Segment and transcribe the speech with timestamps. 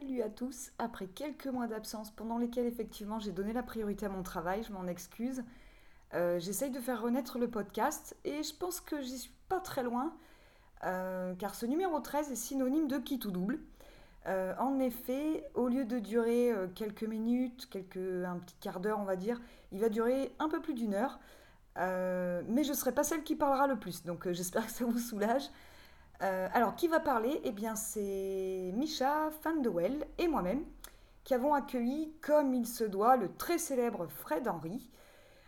[0.00, 0.70] Salut à tous.
[0.78, 4.72] Après quelques mois d'absence pendant lesquels effectivement j'ai donné la priorité à mon travail, je
[4.72, 5.42] m'en excuse.
[6.14, 9.82] Euh, J'essaye de faire renaître le podcast et je pense que j'y suis pas très
[9.82, 10.14] loin
[10.84, 13.58] euh, car ce numéro 13 est synonyme de qui tout double.
[14.28, 19.04] Euh, en effet, au lieu de durer quelques minutes, quelques, un petit quart d'heure on
[19.04, 21.18] va dire, il va durer un peu plus d'une heure.
[21.76, 24.98] Mais je ne serai pas celle qui parlera le plus, donc j'espère que ça vous
[24.98, 25.50] soulage.
[26.22, 27.40] Euh, alors, qui va parler?
[27.44, 30.64] Eh bien, c'est Misha Fandewell et moi-même
[31.24, 34.90] qui avons accueilli, comme il se doit, le très célèbre Fred Henry.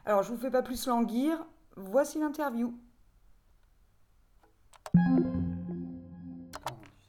[0.04, 1.44] Alors, je vous fais pas plus languir,
[1.76, 2.74] voici l'interview.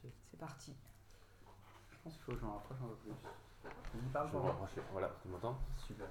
[0.02, 0.74] C'est parti.
[1.92, 3.12] je pense qu'il faut que je m'en rapproche un peu plus.
[3.64, 4.60] Vas-y, parle Je pour vais me moi.
[4.62, 4.82] rapprocher.
[4.92, 5.58] Voilà, tu m'entends?
[5.88, 6.08] Super.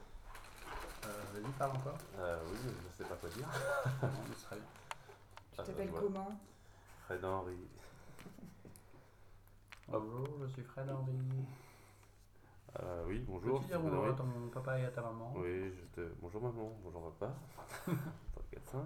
[1.06, 1.98] Euh, Vas-y, parle encore.
[2.18, 2.58] euh, Oui,
[2.90, 3.46] je sais pas quoi dire.
[4.02, 4.64] non, mais ce serait bien.
[5.52, 6.28] Tu Ah, t'appelles bah, comment?
[7.06, 7.56] Fred Henry.
[9.88, 11.12] Bonjour, je suis Fred Henry.
[12.80, 13.58] Euh, oui, bonjour.
[13.58, 15.32] Peux-tu dire bonjour à ton papa et à ta maman?
[15.36, 16.12] Oui, je te.
[16.20, 17.34] Bonjour maman, bonjour papa.
[18.50, 18.80] 4, 5.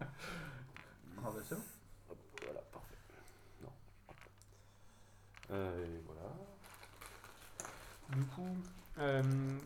[0.00, 0.06] Ah
[1.22, 1.62] bah c'est bon.
[2.10, 2.94] Hop, voilà, parfait.
[3.62, 3.72] Non.
[5.50, 6.30] Euh, et voilà.
[8.10, 8.56] Du coup,
[8.98, 9.58] euh,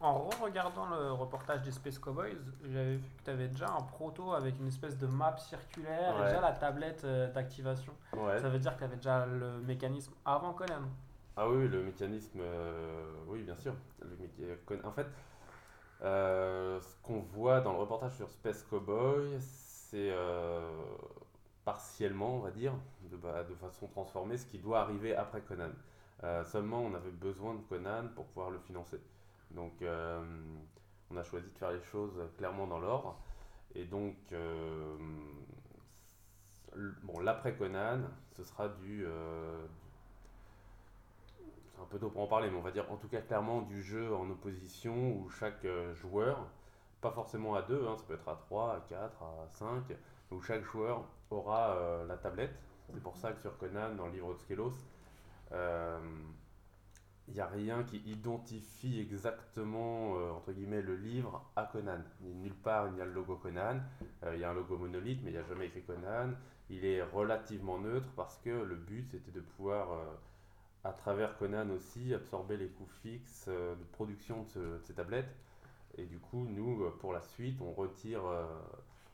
[0.00, 4.32] en re-regardant le reportage des Space Cowboys, j'avais vu que tu avais déjà un proto
[4.32, 7.92] avec une espèce de map circulaire et déjà la tablette euh, d'activation.
[8.12, 8.38] Ouais.
[8.38, 10.82] Ça veut dire que tu avais déjà le mécanisme avant Conan.
[11.36, 13.74] Ah oui, le mécanisme, euh, oui, bien sûr.
[14.00, 15.06] Le En fait,
[16.02, 20.60] euh, ce qu'on voit dans le reportage sur Space Cowboy, c'est euh,
[21.64, 22.72] partiellement, on va dire,
[23.10, 25.70] de, bah, de façon transformée, ce qui doit arriver après Conan.
[26.44, 29.00] Seulement, on avait besoin de Conan pour pouvoir le financer.
[29.50, 30.22] Donc, euh,
[31.10, 33.18] on a choisi de faire les choses clairement dans l'ordre.
[33.74, 34.96] Et donc, euh,
[37.02, 38.00] bon, l'après Conan,
[38.32, 39.66] ce sera du, euh,
[41.66, 43.62] c'est un peu tôt pour en parler, mais on va dire en tout cas clairement
[43.62, 46.46] du jeu en opposition où chaque joueur,
[47.00, 49.82] pas forcément à 2, ça peut être à 3, à 4, à 5,
[50.30, 52.58] où chaque joueur aura la tablette.
[52.92, 54.72] C'est pour ça que sur Conan, dans le livre de Skelos,
[57.28, 62.00] il n'y a rien qui identifie exactement, euh, entre guillemets, le livre à Conan.
[62.22, 63.78] Nulle part il n'y a le logo Conan,
[64.24, 66.30] Euh, il y a un logo monolithe, mais il n'y a jamais écrit Conan.
[66.70, 70.04] Il est relativement neutre parce que le but c'était de pouvoir euh,
[70.84, 75.34] à travers Conan aussi absorber les coûts fixes de production de, ce- de ces tablettes.
[75.98, 78.22] Et du coup, nous, pour la suite, on retire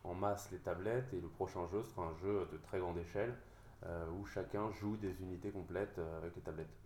[0.04, 3.34] en masse les tablettes et le prochain jeu sera un jeu de très grande échelle
[4.19, 6.83] où chacun joue des unités complètes avec les tablettes.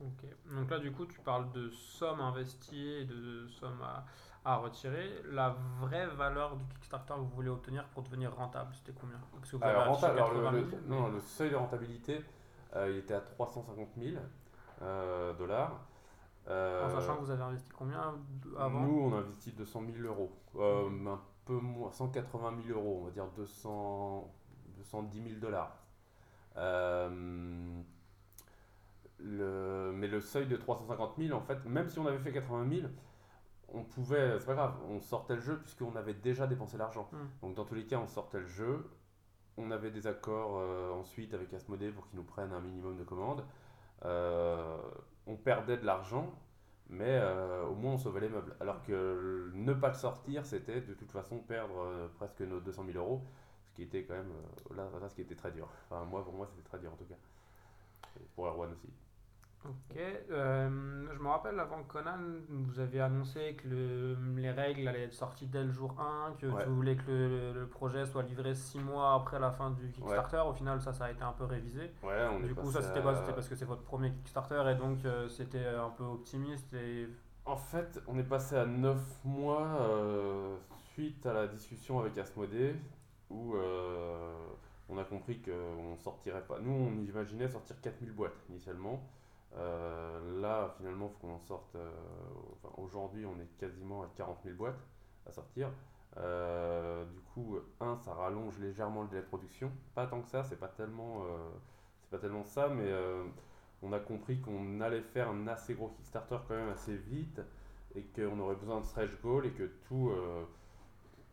[0.00, 0.24] Ok.
[0.54, 4.04] Donc là, du coup, tu parles de sommes investies et de sommes à,
[4.44, 5.22] à retirer.
[5.30, 9.18] La vraie valeur du Kickstarter que vous voulez obtenir pour devenir rentable, c'était combien?
[9.38, 11.50] Parce que vous avez Alors, rentable, alors, le, 80 le- 000, non, mais- le seuil
[11.50, 12.24] de rentabilité,
[12.74, 14.16] euh, il était à 350 000
[14.82, 15.80] euh, dollars.
[16.48, 18.16] Euh, En sachant que vous avez investi combien
[18.58, 18.80] avant?
[18.80, 20.32] Nous, on a investi 200 000 euros.
[20.56, 24.30] Euh, Un peu moins, 180 000 euros, on va dire 200,
[24.76, 25.76] 210 000 dollars.
[29.26, 32.68] Le, mais le seuil de 350 000, en fait, même si on avait fait 80
[32.68, 32.88] 000,
[33.74, 37.08] on pouvait, c'est pas grave, on sortait le jeu puisqu'on avait déjà dépensé l'argent.
[37.12, 37.26] Hmm.
[37.42, 38.88] Donc dans tous les cas, on sortait le jeu.
[39.56, 43.04] On avait des accords euh, ensuite avec Asmodée pour qu'ils nous prennent un minimum de
[43.04, 43.44] commandes.
[44.04, 44.76] Euh,
[45.26, 46.32] on perdait de l'argent,
[46.88, 48.54] mais euh, au moins on sauvait les meubles.
[48.60, 52.98] Alors que ne pas le sortir, c'était de toute façon perdre presque nos 200 000
[52.98, 53.22] euros,
[53.66, 54.32] ce qui était quand même
[54.74, 55.68] là, là, ce qui était très dur.
[55.88, 57.16] Enfin moi, pour moi, c'était très dur en tout cas.
[58.20, 58.88] Et pour Erwan aussi.
[59.64, 59.96] Ok,
[60.30, 60.68] euh,
[61.14, 62.18] je me rappelle avant Conan,
[62.50, 66.46] vous avez annoncé que le- les règles allaient être sorties dès le jour 1, que
[66.46, 66.62] Ouais.
[66.64, 70.42] tu voulais que le, le projet soit livré 6 mois après la fin du Kickstarter.
[70.46, 71.92] Au final, ça, ça a été un peu révisé.
[72.02, 74.74] Ouais, on est Du coup, ça c'était à- parce que c'est votre premier Kickstarter et
[74.74, 77.08] donc euh, c'était un peu optimiste et
[77.46, 80.56] En fait, on est passé à 9 mois euh,
[80.92, 82.74] suite à la discussion avec Asmodée
[83.30, 83.54] où
[84.90, 86.58] on a compris qu'on ne sortirait pas.
[86.60, 89.02] Nous, on imaginait sortir 4000 boîtes initialement.
[89.56, 91.74] Euh, là, finalement, il faut qu'on en sorte.
[91.76, 91.90] euh,
[92.76, 94.80] Aujourd'hui, on est quasiment à 40 000 boîtes
[95.26, 95.70] à sortir.
[96.16, 99.70] Euh, du coup, un, ça rallonge légèrement le délai de production.
[99.94, 101.24] Pas tant que ça, c'est pas tellement,
[102.02, 102.90] c'est pas tellement ça, mais
[103.82, 107.40] on a compris qu'on allait faire un assez gros Kickstarter quand même assez vite
[107.94, 110.12] et qu'on aurait besoin de stretch goals et que tout,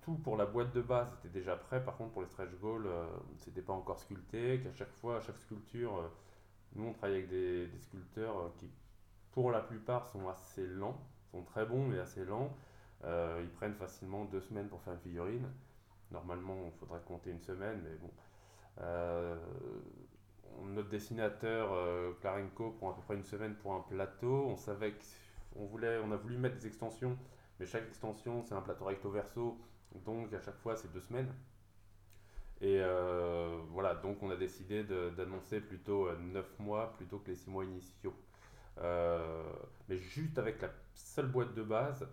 [0.02, 1.84] tout pour la boîte de base était déjà prêt.
[1.84, 2.88] Par contre, pour les stretch goals,
[3.38, 4.60] c'était pas encore sculpté.
[4.62, 6.10] Qu'à chaque fois, à chaque sculpture,
[6.76, 8.70] nous on travaille avec des, sculpteurs euh, qui,
[9.32, 11.00] pour la plupart, sont assez lents,
[11.32, 12.56] sont très bons mais assez lents.
[13.04, 15.48] Euh, ils prennent facilement deux semaines pour faire une figurine.
[16.12, 18.12] Normalement, il faudrait compter une semaine, mais bon.
[18.82, 19.36] Euh,
[20.64, 24.46] notre dessinateur euh, prend à peu près une semaine pour un plateau.
[24.48, 24.94] On savait
[25.54, 27.18] qu'on voulait, on a voulu mettre des extensions,
[27.60, 29.58] mais chaque extension c'est un plateau recto verso,
[30.06, 31.34] donc à chaque fois c'est deux semaines.
[32.62, 37.36] Et euh, voilà, donc on a décidé d'annoncer plutôt euh, 9 mois plutôt que les
[37.36, 38.14] 6 mois initiaux.
[38.80, 39.44] Euh,
[39.90, 42.08] mais juste avec la seule boîte de base,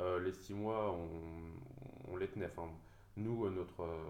[0.00, 2.46] euh, les 6 mois, on, on les tenait.
[2.46, 2.68] Enfin,
[3.16, 4.02] nous, euh, notre euh,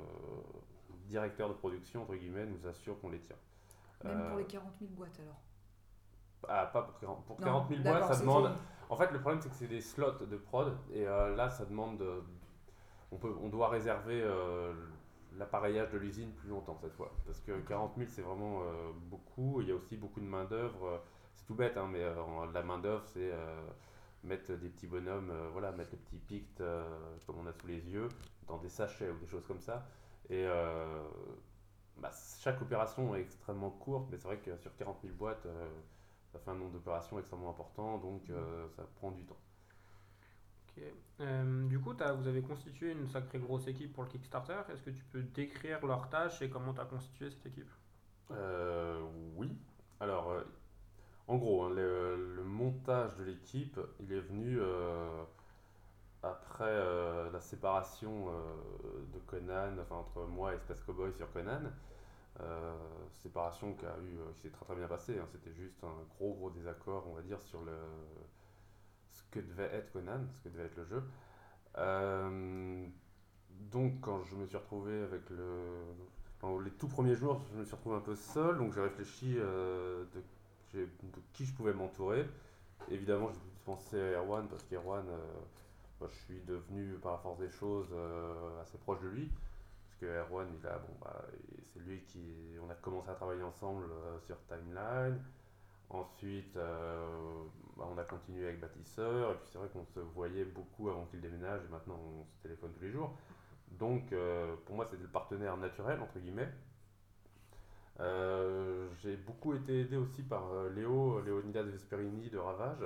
[1.09, 3.37] directeur de production, entre guillemets, nous assure qu'on les tient.
[4.05, 5.41] Même Euh, pour les 40 000 boîtes alors.
[6.49, 8.51] ah, pas pour 40, pour Non, 40 000 d'accord, boîtes, ça demande.
[8.89, 11.65] En fait, le problème, c'est que c'est des slots de prod, et euh, là, ça
[11.65, 11.99] demande.
[11.99, 12.23] de-
[13.13, 14.73] on, peut, on doit réserver euh,
[15.39, 17.13] l'appareillage de l'usine plus longtemps cette fois.
[17.27, 19.61] Parce que 40 000, c'est vraiment euh, beaucoup.
[19.61, 21.03] Il y a aussi beaucoup de main-d'œuvre.
[21.35, 22.15] C'est tout bête, hein, mais euh,
[22.53, 23.61] la main-d'œuvre, c'est euh,
[24.25, 26.85] mettre des petits bonhommes, euh, voilà, mettre le petit pict euh,
[27.27, 28.09] comme on a sous les yeux,
[28.47, 29.87] dans des sachets ou des choses comme ça.
[30.29, 31.03] Et euh,
[31.97, 32.11] bah,
[32.41, 35.69] chaque opération est extrêmement courte, mais c'est vrai que sur 40 000 boîtes, euh,
[36.33, 39.39] ça fait un nombre d'opérations extrêmement important, donc euh, ça prend du temps.
[40.77, 40.83] Ok.
[41.21, 44.61] Euh, du coup, t'as- vous avez constitué une sacrée grosse équipe pour le Kickstarter.
[44.73, 47.71] Est-ce que tu peux décrire leurs tâches et comment tu as constitué cette équipe?
[48.31, 49.03] Euh,
[49.37, 49.57] oui.
[49.99, 50.45] Alors, euh,
[51.29, 55.23] en gros, hein, le, montage de l'équipe, il est venu euh,
[56.23, 58.27] après la séparation
[59.13, 61.63] de Conan, enfin entre moi et Space Cowboy sur Conan.
[63.17, 65.19] Séparation qui, eu, qui s'est très très bien passée.
[65.19, 65.27] hein.
[65.33, 67.73] C'était juste un gros gros désaccord, on va dire, sur le,
[69.31, 71.03] que devait être Conan, ce que devait être le jeu.
[71.79, 72.87] Euh,
[73.71, 77.75] donc, quand je me suis retrouvé avec le, les tout premiers jours, je me suis
[77.75, 80.05] retrouvé un peu seul, donc j'ai réfléchi euh,
[80.73, 80.87] de,
[81.33, 82.27] qui je pouvais m'entourer.
[82.91, 85.19] Évidemment, j'ai pensé à Erwan, parce qu'Erwan, euh,
[86.01, 89.31] moi, je suis devenu par la force des choses euh, assez proche de lui.
[89.85, 91.25] Parce que Erwan, il a, bon, bah,
[91.65, 92.57] c'est lui qui.
[92.67, 93.85] On a commencé à travailler ensemble
[94.27, 95.21] sur Timeline.
[95.91, 97.45] Ensuite, euh,
[97.77, 101.05] bah, on a continué avec Bâtisseur, et puis c'est vrai qu'on se voyait beaucoup avant
[101.07, 103.17] qu'il déménage, et maintenant on se téléphone tous les jours.
[103.73, 106.51] Donc, euh, pour moi, c'était le partenaire naturel, entre guillemets.
[108.01, 110.45] Euh, j'ai beaucoup été aidé aussi par
[110.75, 112.85] Léo, Léonidas Vesperini de Ravage,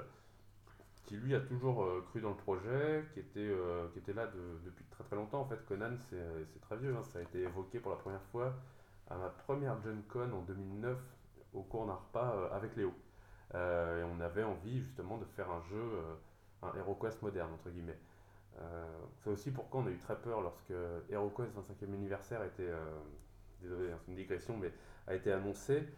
[1.05, 3.51] qui lui a toujours cru dans le projet, qui était,
[3.93, 5.41] qui était là de- depuis très très longtemps.
[5.43, 6.17] En fait, Conan, c'est
[6.53, 8.55] c'est très vieux, hein, ça a été évoqué pour la première fois
[9.09, 10.99] à ma première Gen Con en 2009
[11.55, 12.93] au cours d'un repas euh, avec Léo.
[13.55, 16.15] Euh, et on avait envie justement de faire un jeu, euh,
[16.63, 17.99] un HeroQuest moderne, entre guillemets.
[19.19, 20.73] C'est aussi pourquoi on a eu très peur lorsque
[21.11, 22.71] HeroQuest 25e anniversaire était,
[23.61, 24.73] désolé, hein, c'est une digression, mais
[25.09, 25.89] a été annoncé.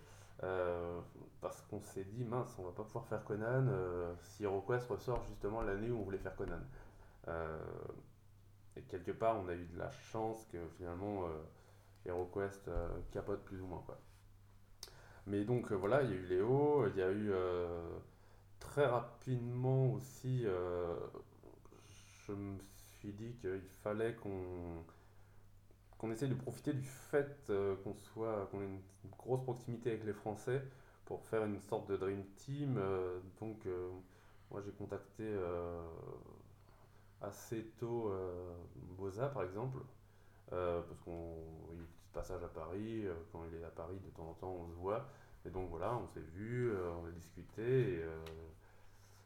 [1.42, 3.66] parce qu'on s'est dit, mince, on va pas pouvoir faire Conan
[4.20, 6.60] si HeroQuest ressort justement l'année où on voulait faire Conan.
[8.74, 11.28] Et quelque part, on a eu de la chance que finalement
[12.06, 12.70] HeroQuest
[13.12, 13.82] capote plus ou moins.
[13.84, 13.98] Quoi.
[15.26, 17.98] Mais donc euh, voilà, il y a eu Léo, il y a eu euh,
[18.60, 20.94] très rapidement aussi, euh,
[22.26, 22.58] je me
[22.98, 24.84] suis dit qu'il fallait qu'on
[26.12, 27.52] essaye de profiter du fait
[27.82, 28.80] qu'on soit qu'on ait une
[29.18, 30.62] grosse proximité avec les Français
[31.04, 32.80] pour faire une sorte de dream team.
[33.40, 33.66] donc
[34.50, 35.24] moi j'ai contacté
[37.20, 38.12] assez tôt
[38.98, 39.78] Boza par exemple
[40.50, 41.36] parce qu'on
[42.16, 43.06] passage à Paris.
[43.06, 45.04] euh, quand il est à Paris de temps en temps on se voit.
[45.44, 48.24] Et donc voilà, on s'est vu, euh, on a discuté et, euh,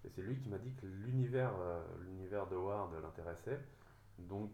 [0.04, 1.52] et c'est lui qui m'a dit que l'univers
[2.00, 3.61] l'univers de Ward l'intéressait.
[4.18, 4.50] Donc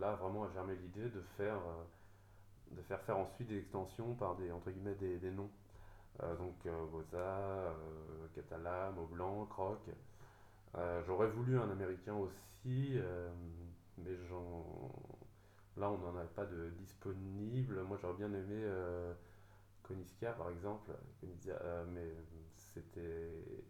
[0.00, 1.60] là, vraiment, a germé l'idée de faire,
[2.70, 5.50] de faire faire ensuite des extensions par des, entre guillemets, des, des noms.
[6.38, 7.72] Donc euh, Boza, euh,
[8.34, 9.80] Catala, Maublanc, Croc.
[11.06, 12.98] J'aurais voulu un américain aussi,
[13.98, 14.64] mais j'en...
[15.76, 17.82] là, on n'en avait pas de disponible.
[17.82, 19.12] Moi, j'aurais bien aimé euh,
[19.82, 20.90] Koniska, par exemple,
[21.48, 22.14] euh, mais
[22.56, 23.62] c'était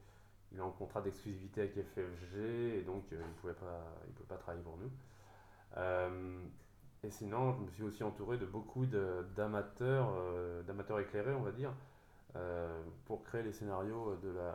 [0.52, 2.38] il est en contrat d'exclusivité avec FFG
[2.78, 4.90] et donc euh, il ne pouvait pas, il pas travailler pour nous.
[5.76, 6.38] Euh,
[7.02, 10.10] et sinon, je me suis aussi entouré de beaucoup d'amateurs,
[10.66, 11.70] d'amateurs éclairés, on va dire,
[13.04, 14.54] pour créer les scénarios de la,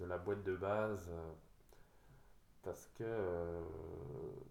[0.00, 1.08] de la boîte de base.
[2.66, 3.62] Parce que, euh,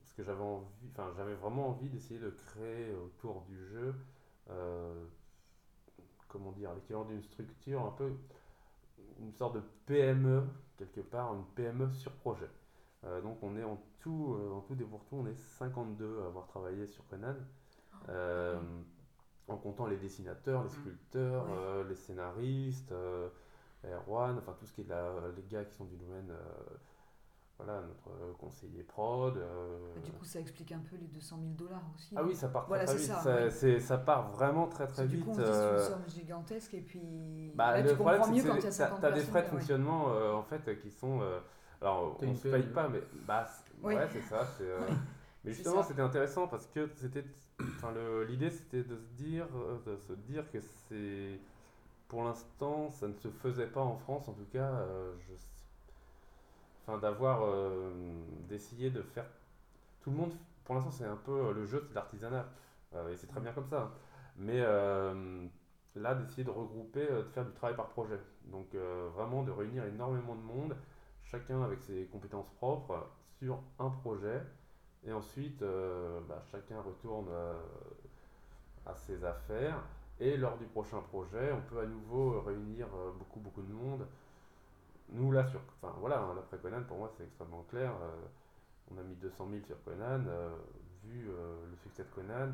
[0.02, 3.94] parce que j'avais envie, enfin, j'avais vraiment envie d'essayer de créer autour du jeu,
[4.50, 5.06] euh,
[6.28, 8.12] comment dire, l'équivalent d'une structure un peu
[9.20, 10.44] une sorte de PME,
[10.78, 12.50] quelque part, une PME sur projet.
[13.06, 16.48] Euh, donc on est en tout, en tout des pourtours, on est 52 à avoir
[16.48, 17.36] travaillé sur Conan,
[18.10, 18.60] euh,
[19.48, 20.76] en comptant les dessinateurs, les Mhm.
[20.76, 22.94] sculpteurs, les scénaristes,
[23.86, 26.32] Erwan, enfin tout ce qui est de la, les gars qui sont du domaine,
[27.58, 29.38] voilà, notre conseiller prod.
[29.38, 32.16] euh, Du coup, ça explique un peu les 200 000 dollars aussi.
[32.16, 33.06] ah oui, ça part Voilà, très, vite.
[33.08, 33.22] ça,
[33.80, 35.24] Ça, part vraiment très très du vite.
[35.24, 37.96] coup, on se dit euh, c'est une somme gigantesque et puis Bah, là, le tu
[37.96, 39.42] problème, comprends c'est mieux que quand il y a c'est- t'as 50 t'as des frais
[39.42, 39.52] de ouais.
[39.52, 41.22] fonctionnement euh, en fait qui sont.
[41.22, 41.40] euh,
[41.82, 43.46] alors, on une se paye pas, mais bah,
[43.84, 43.94] Oui.
[43.94, 44.46] ouais, c'est ça.
[44.58, 44.80] c'est, euh,
[45.44, 47.24] mais justement, c'était intéressant parce que c'était.
[47.78, 49.48] Enfin, le- l'idée, c'était de se dire,
[49.86, 51.40] de se dire que c'est.
[52.08, 54.72] Pour l'instant, ça ne se faisait pas en France, en tout cas.
[54.72, 55.34] euh, je,
[56.88, 57.44] enfin, d'avoir.
[57.44, 57.92] euh,
[58.48, 59.26] d'essayer de faire.
[60.02, 60.34] Tout le monde.
[60.66, 62.46] Pour l'instant, c'est un peu euh, le jeu, c'est l'artisanat.
[62.96, 63.82] Euh, et c'est très bien comme ça.
[63.84, 63.92] hein.
[64.38, 64.62] Mais.
[65.96, 68.20] là d'essayer de regrouper, de faire du travail par projet.
[68.52, 68.76] Donc
[69.16, 70.76] vraiment de réunir énormément de monde,
[71.24, 73.08] chacun avec ses compétences propres
[73.40, 74.42] sur un projet.
[75.06, 75.62] Et ensuite,
[76.28, 77.28] bah, chacun retourne
[78.86, 79.82] à ses affaires.
[80.20, 82.88] Et lors du prochain projet, on peut à nouveau réunir
[83.20, 84.06] beaucoup, beaucoup de monde.
[85.10, 87.92] Nous, là, sur, enfin voilà, hein, d'après Conan, pour moi, c'est extrêmement clair.
[88.02, 88.26] Euh,
[88.92, 90.26] on a mis 200 000 sur Conan.
[90.28, 90.56] euh,
[91.04, 92.52] vu euh, le succès de Conan,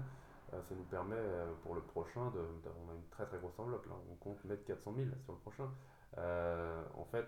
[0.51, 1.15] ça nous permet
[1.63, 2.39] pour le prochain, de,
[2.85, 5.39] on a une très très grosse enveloppe là, on compte mettre 400 000 sur le
[5.39, 5.69] prochain.
[6.17, 7.25] En fait,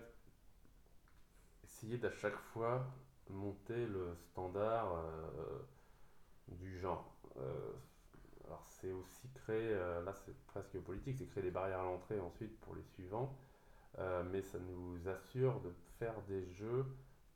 [1.64, 2.86] essayer d'à chaque fois
[3.30, 4.92] monter le standard
[6.48, 7.14] du genre.
[8.46, 12.58] Alors c'est aussi créer, là c'est presque politique, c'est créer des barrières à l'entrée ensuite
[12.60, 13.34] pour les suivants,
[13.98, 16.84] Euh, mais ça nous assure de faire des jeux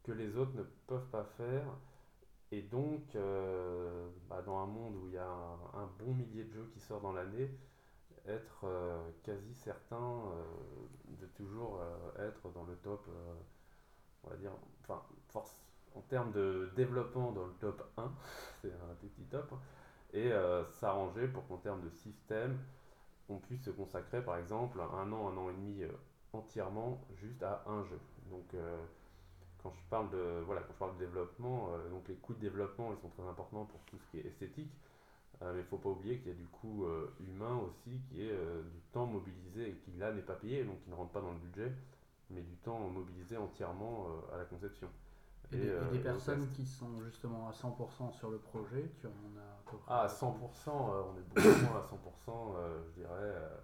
[0.03, 1.65] que les autres ne peuvent pas faire.
[2.51, 6.53] Et donc, euh, bah, dans un monde où il y a un, bon millier de
[6.53, 7.51] jeux qui sortent dans l'année,
[8.27, 10.23] être euh, quasi certain
[11.21, 11.81] de toujours
[12.19, 13.07] être dans le top,
[14.25, 15.63] on va dire, enfin, force,
[15.95, 18.11] en termes de développement dans le top 1,
[18.63, 19.53] c'est un petit top,
[20.13, 20.31] et
[20.73, 22.59] s'arranger pour qu'en termes de système,
[23.29, 25.85] on puisse se consacrer par exemple un an, un an et demi
[26.39, 27.99] entièrement juste à un jeu.
[28.31, 28.79] Donc, euh,
[29.63, 32.39] quand je parle de voilà quand je parle de développement euh, donc les coûts de
[32.39, 34.73] développement ils sont très importants pour tout ce qui est esthétique.
[35.43, 36.87] Euh, mais il faut pas oublier qu'il y a du coût
[37.21, 38.33] humain aussi qui est
[38.73, 41.33] du temps mobilisé et qui là n'est pas payé donc qui ne rentre pas dans
[41.33, 41.73] le budget
[42.31, 44.89] mais du temps mobilisé entièrement à la conception.
[45.53, 49.07] Et, des, et des au personnes qui sont justement à 100% sur le projet, tu
[49.07, 53.01] en as à ah à 100% euh, on est beaucoup moins à 100% euh, je
[53.01, 53.57] dirais euh,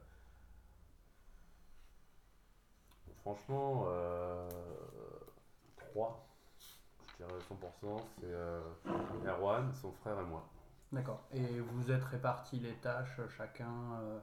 [3.25, 4.49] franchement euh,
[5.77, 6.29] 3
[7.19, 8.61] je dirais 100% c'est euh,
[9.27, 10.45] Erwan son frère et moi
[10.95, 11.27] D'accord.
[11.33, 14.21] Et vous êtes répartis les tâches, chacun euh,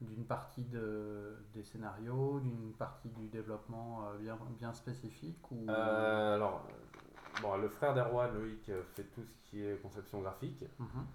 [0.00, 5.70] d'une partie de, des scénarios, d'une partie du développement euh, bien, bien spécifique ou...
[5.70, 10.20] Euh, alors, euh, bon, le frère d'Erwan, Loïc, euh, fait tout ce qui est conception
[10.20, 10.64] graphique.
[10.80, 11.06] Mhm.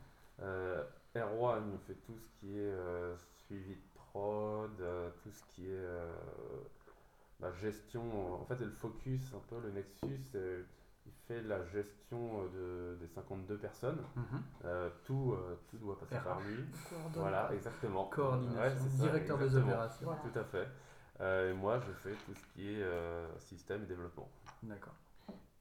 [0.41, 0.83] Euh,
[1.17, 5.71] Erwan fait tout ce qui est euh, suivi de prod, euh, tout ce qui est
[5.75, 6.13] euh,
[7.43, 8.41] la gestion.
[8.41, 10.31] En fait, c'est le focus, un peu le Nexus.
[10.35, 10.63] euh,
[11.05, 14.01] il fait la gestion euh, de, des 52 personnes.
[14.15, 14.41] Mhm.
[14.65, 16.23] Euh, tout, euh, tout doit passer RH.
[16.23, 16.63] par lui.
[16.89, 17.11] Coordonne.
[17.21, 18.05] Voilà, exactement.
[18.05, 20.05] Coordination, Ouais, c'est ça, directeur des opérations.
[20.05, 20.21] Voilà.
[20.21, 20.67] Tout à fait.
[21.21, 24.29] Euh, et moi, je fais tout ce qui est euh, système et développement.
[24.63, 24.95] D'accord.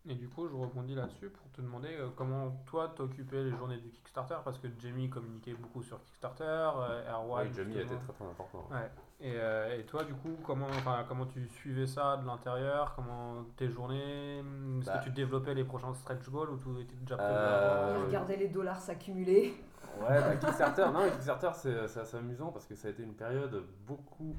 [0.09, 3.79] Et du coup, je rebondis là-dessus pour te demander euh, comment toi t'occupais les journées
[3.79, 4.35] du Kickstarter?
[4.45, 7.47] Parce que Jamie communiquait beaucoup sur Kickstarter, euh, Erwan.
[7.47, 8.01] oui, Jamie justement.
[8.01, 8.69] très très important.
[8.73, 8.91] Ouais.
[9.21, 12.95] Et, euh, et toi, du coup, comment, enfin, comment tu suivais ça de l'intérieur?
[12.97, 14.39] Comment tes journées?
[14.41, 14.99] Est-ce Bah.
[14.99, 17.33] que tu développais les prochains stretch goals ou tout était déjà prévu?
[17.33, 19.55] Euh, Il regardait les dollars s'accumuler.
[20.01, 23.15] Ouais, bah, Kickstarter, non, Kickstarter, c'est c'est assez amusant parce que ça a été une
[23.15, 24.35] période beaucoup.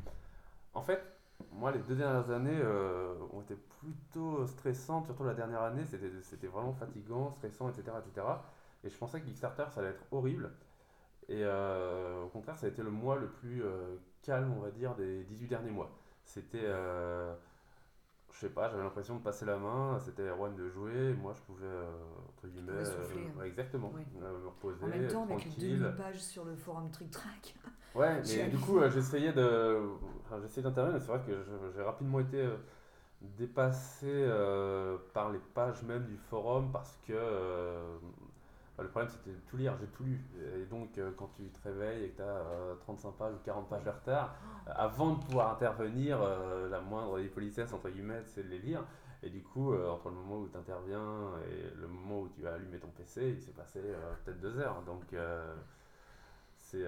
[0.73, 1.01] En fait,
[1.51, 5.83] moi, les deux dernières années euh, ont été plutôt stressantes, surtout la dernière année,
[6.21, 8.27] c'était vraiment fatigant, stressant, etc., etc.
[8.83, 10.51] Et je pensais que Kickstarter, ça allait être horrible.
[11.29, 14.71] Et euh, au contraire, ça a été le mois le plus euh, calme, on va
[14.71, 15.91] dire, des 18 derniers mois.
[16.25, 16.65] C'était.
[18.31, 21.33] je sais pas, j'avais l'impression de passer la main, c'était Erwan de jouer, et moi
[21.33, 21.67] je pouvais,
[22.29, 23.39] entre guillemets, souffler, hein.
[23.39, 25.79] ouais, exactement, me reposer, En même temps, avec tranquille.
[25.79, 27.55] 2000 pages sur le forum Trick Track.
[27.95, 29.79] Ouais, mais du coup, j'essayais de,
[30.41, 32.55] j'essayais d'intervenir, mais c'est vrai que j'ai rapidement été euh,
[33.21, 37.97] dépassé euh, par les pages même du forum parce que euh,
[38.79, 40.19] le problème c'était de tout lire, j'ai tout lu.
[40.55, 43.83] Et donc, quand tu te réveilles et que tu as 35 pages ou 40 pages
[43.83, 44.35] de retard,
[44.65, 46.19] avant de pouvoir intervenir,
[46.71, 48.83] la moindre des politesses, entre guillemets, c'est de les lire.
[49.21, 52.53] Et du coup, entre le moment où tu interviens et le moment où tu as
[52.53, 53.79] allumé ton PC, il s'est passé
[54.25, 54.81] peut-être deux heures.
[54.81, 55.03] Donc,
[56.57, 56.85] c'est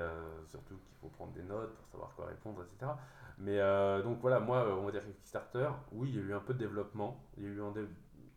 [0.50, 2.92] surtout qu'il faut prendre des notes pour savoir quoi répondre, etc.
[3.38, 6.34] Mais euh, donc voilà, moi, euh, on va dire Kickstarter, oui, il y a eu
[6.34, 7.20] un peu de développement.
[7.38, 7.62] Il y a eu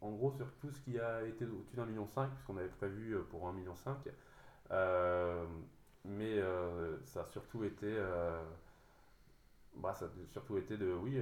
[0.00, 3.14] en gros sur tout ce qui a été au-dessus d'un million cinq, puisqu'on avait prévu
[3.14, 3.99] euh, pour un million cinq.
[6.05, 6.40] Mais
[7.05, 7.97] ça a surtout été,
[9.76, 11.21] bah, ça surtout de, oui,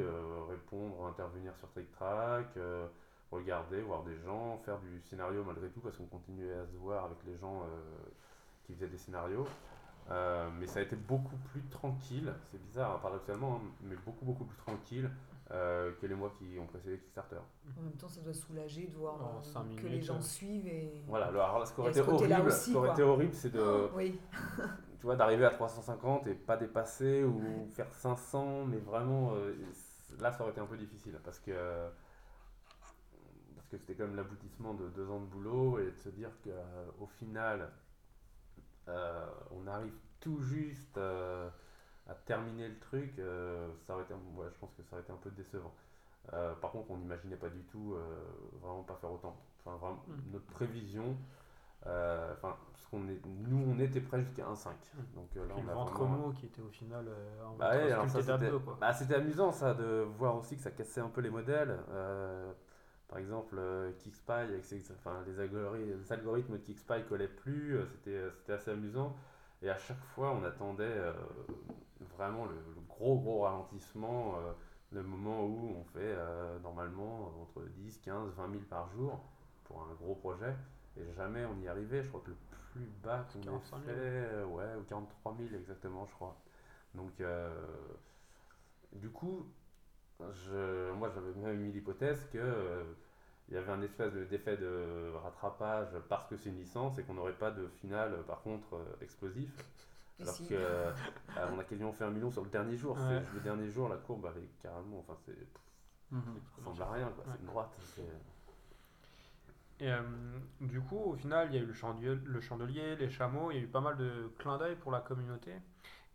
[0.49, 2.87] répondre, intervenir sur Trick Track, euh,
[3.30, 7.06] regarder, voir des gens, faire du scénario malgré tout, parce qu'on continuait à se voir
[7.06, 7.64] avec les gens
[8.64, 9.47] qui faisaient des scénarios.
[10.10, 14.44] Mais ça a été beaucoup plus tranquille, c'est bizarre hein, paradoxalement, hein, mais beaucoup beaucoup
[14.44, 15.10] plus tranquille
[15.52, 17.36] euh, que les mois qui ont précédé Kickstarter.
[17.78, 20.20] En même temps, ça doit soulager de voir En euh, que minutes, les gens euh.
[20.20, 21.04] suivent et.
[21.06, 24.18] Voilà, alors ce qui aurait été horrible, aussi, ce été horrible, c'est de, Oui,
[24.98, 29.54] tu vois, d'arriver à 350 et pas dépasser ou faire 500, mais vraiment, euh,
[30.18, 31.52] là, ça aurait été un peu difficile parce que
[33.54, 36.30] parce que c'était quand même l'aboutissement de deux ans de boulot et de se dire
[36.42, 37.66] qu'au final, euh,
[38.88, 41.49] on arrive tout juste euh,
[42.09, 45.12] à terminer le truc, euh, ça aurait été, ouais, je pense que ça aurait été
[45.12, 45.75] un peu décevant.
[46.33, 48.19] Euh, par contre, on n'imaginait pas du tout euh,
[48.61, 49.37] vraiment pas faire autant.
[49.64, 50.33] Enfin, vraiment, Mm.
[50.33, 51.16] notre prévision,
[51.87, 54.71] euh, enfin, parce qu'on est, nous, on était prêt jusqu'à 1,5.
[55.14, 57.57] Donc euh, là, on le a ventre vraiment- mot qui était au final euh, en
[57.57, 58.50] bah ouais, c'était
[58.81, 61.78] bah, c'était amusant ça de voir aussi que ça cassait un peu les modèles.
[61.90, 62.52] Euh,
[63.08, 67.76] par exemple, euh, Kickspy avec ses, enfin, les, algori- les algorithmes de Kickspy collaient plus,
[67.76, 69.16] euh, c'était c'était assez amusant.
[69.62, 71.12] Et à chaque fois, on attendait euh,
[72.16, 74.52] vraiment le, le gros gros ralentissement, euh,
[74.92, 79.20] le moment où on fait euh, normalement entre 10, 15, 20 000 par jour
[79.64, 80.54] pour un gros projet.
[80.98, 82.02] Et jamais on y arrivait.
[82.02, 82.36] Je crois que le
[82.72, 83.86] plus bas qu'on ait 45 000.
[83.86, 86.36] fait, euh, ouais, ou 43 000 exactement, je crois.
[86.94, 87.50] Donc, euh,
[88.92, 89.46] du coup,
[90.20, 92.82] je, moi j'avais même mis l'hypothèse que euh,
[93.49, 97.02] il y avait un espèce de- d'effet de rattrapage parce que c'est une licence et
[97.04, 99.50] qu'on n'aurait pas de finale euh, par contre euh, explosif.
[100.18, 100.49] Et Alors si.
[100.49, 100.90] que euh,
[101.54, 102.96] on a quasiment fait un million sur le dernier jour.
[102.96, 103.23] Ouais.
[103.35, 105.37] Le dernier jour, la courbe elle est carrément, enfin c'est,
[106.11, 106.23] Mhm.
[106.64, 107.25] ça ressemble à rien quoi.
[107.25, 107.30] Ouais.
[107.35, 107.76] C'est une droite.
[107.94, 108.02] c'est-
[109.78, 110.00] Et euh,
[110.61, 113.56] du coup, au final, il y a eu le chandelier, le chandelier, les chameaux, il
[113.58, 115.52] y a eu pas mal de clins d'œil pour la communauté.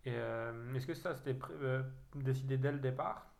[0.05, 1.83] Et euh, est-ce que ça, c'était euh,
[2.15, 3.30] décidé dès le départ?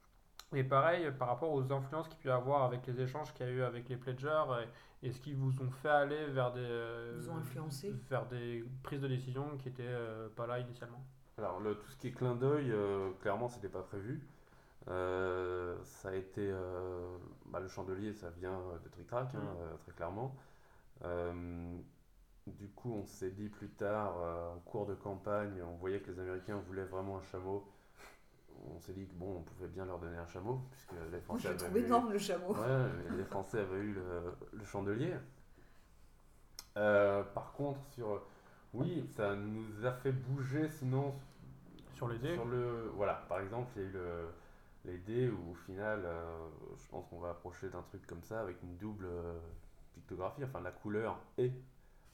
[0.54, 3.50] Et pareil, par rapport aux influences qu'il peut y avoir avec les échanges qu'il y
[3.50, 4.44] a eu avec les pledgers,
[5.02, 9.02] est-ce qu'ils vous ont fait aller vers des, euh, Ils ont influencé vers des prises
[9.02, 11.04] de décision qui n'étaient euh, pas là initialement
[11.38, 14.22] Alors, le, tout ce qui est clin d'œil, euh, clairement, c'était pas prévu.
[14.90, 16.42] Euh, ça a été.
[16.52, 19.78] euh, bah, le chandelier, ça vient de Trick Track, hein, Mm.
[19.84, 20.36] très clairement.
[21.06, 21.78] Euh,
[22.48, 26.12] du coup, on s'est dit plus tard, euh, en cours de campagne, on voyait que
[26.12, 27.68] les Américains voulaient vraiment un chameau.
[28.64, 31.48] On s'est dit que bon, on pouvait bien leur donner un chameau, puisque les Français
[31.50, 32.54] avaient trouve eu- énorme le chameau.
[32.54, 35.14] Ouais, les Français avaient eu le, le chandelier.
[36.78, 38.22] Euh, par contre, sur.
[38.74, 41.14] Oui, ça nous a fait bouger, sinon.
[41.96, 44.30] Sur les dés Sur le, voilà, par exemple, il y a eu le,
[44.86, 46.48] les dés où au final, euh,
[46.78, 49.38] je pense qu'on va approcher d'un truc comme ça avec une double euh,
[49.94, 51.52] pictographie, enfin la couleur et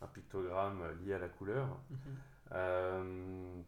[0.01, 1.67] un pictogramme lié à la couleur.
[2.51, 3.61] Euh,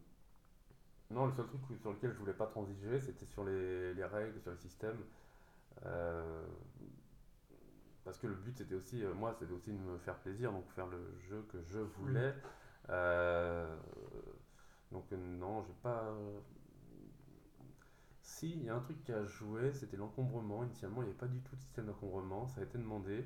[1.11, 4.39] non, le seul truc sur lequel je voulais pas transiger, c'était sur les, les règles,
[4.41, 4.97] sur le système.
[5.85, 6.45] Euh,
[8.03, 10.69] parce que le but, c'était aussi, euh, moi, c'était aussi de me faire plaisir, donc
[10.71, 12.33] faire le jeu que je voulais.
[12.89, 13.75] Euh,
[14.91, 16.13] donc, non, j'ai pas.
[18.21, 20.63] Si, il y a un truc qui a joué, c'était l'encombrement.
[20.63, 23.25] Initialement, il n'y avait pas du tout de système d'encombrement, ça a été demandé.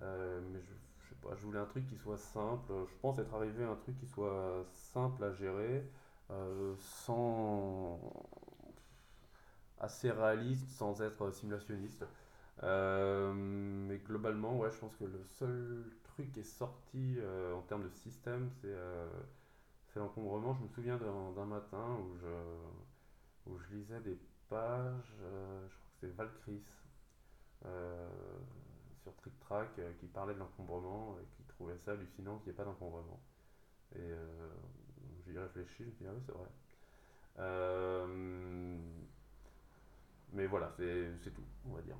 [0.00, 2.72] Mais je, je sais pas, je voulais un truc qui soit simple.
[2.88, 5.88] Je pense être arrivé à un truc qui soit simple à gérer,
[6.78, 8.00] sans.
[9.78, 12.04] assez réaliste, sans être simulationniste.
[12.62, 17.62] Euh, mais globalement, ouais, je pense que le seul truc qui est sorti euh, en
[17.62, 19.08] termes de système, c'est euh,
[19.88, 20.54] c'est l'encombrement.
[20.54, 22.26] Je me souviens d'un matin où je,
[23.46, 24.18] où je lisais des
[24.48, 26.64] pages, euh, je crois que c'était Valkyris,
[27.66, 28.08] euh,
[29.02, 32.54] sur Trick Track, euh, qui parlait de l'encombrement et qui trouvait ça hallucinant qu'il n'y
[32.54, 33.20] ait pas d'encombrement.
[35.36, 36.48] Euh, j'y ai réfléchi, je dit, ah oui, c'est vrai.
[37.38, 38.76] Euh,
[40.32, 41.96] mais voilà, c'est tout, on va dire.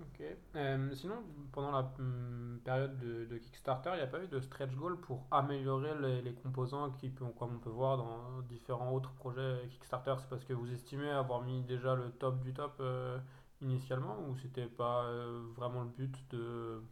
[0.00, 0.24] Ok.
[0.56, 4.74] Euh, sinon, pendant la hum, période de, Kickstarter, il n'y a pas eu de stretch
[4.74, 10.14] goal pour améliorer les, composants qui, comme on peut voir dans différents autres projets Kickstarter?
[10.18, 13.18] C'est parce que vous estimez avoir mis déjà le top du top euh,
[13.60, 15.10] initialement ou c'était pas
[15.54, 16.82] vraiment le but de,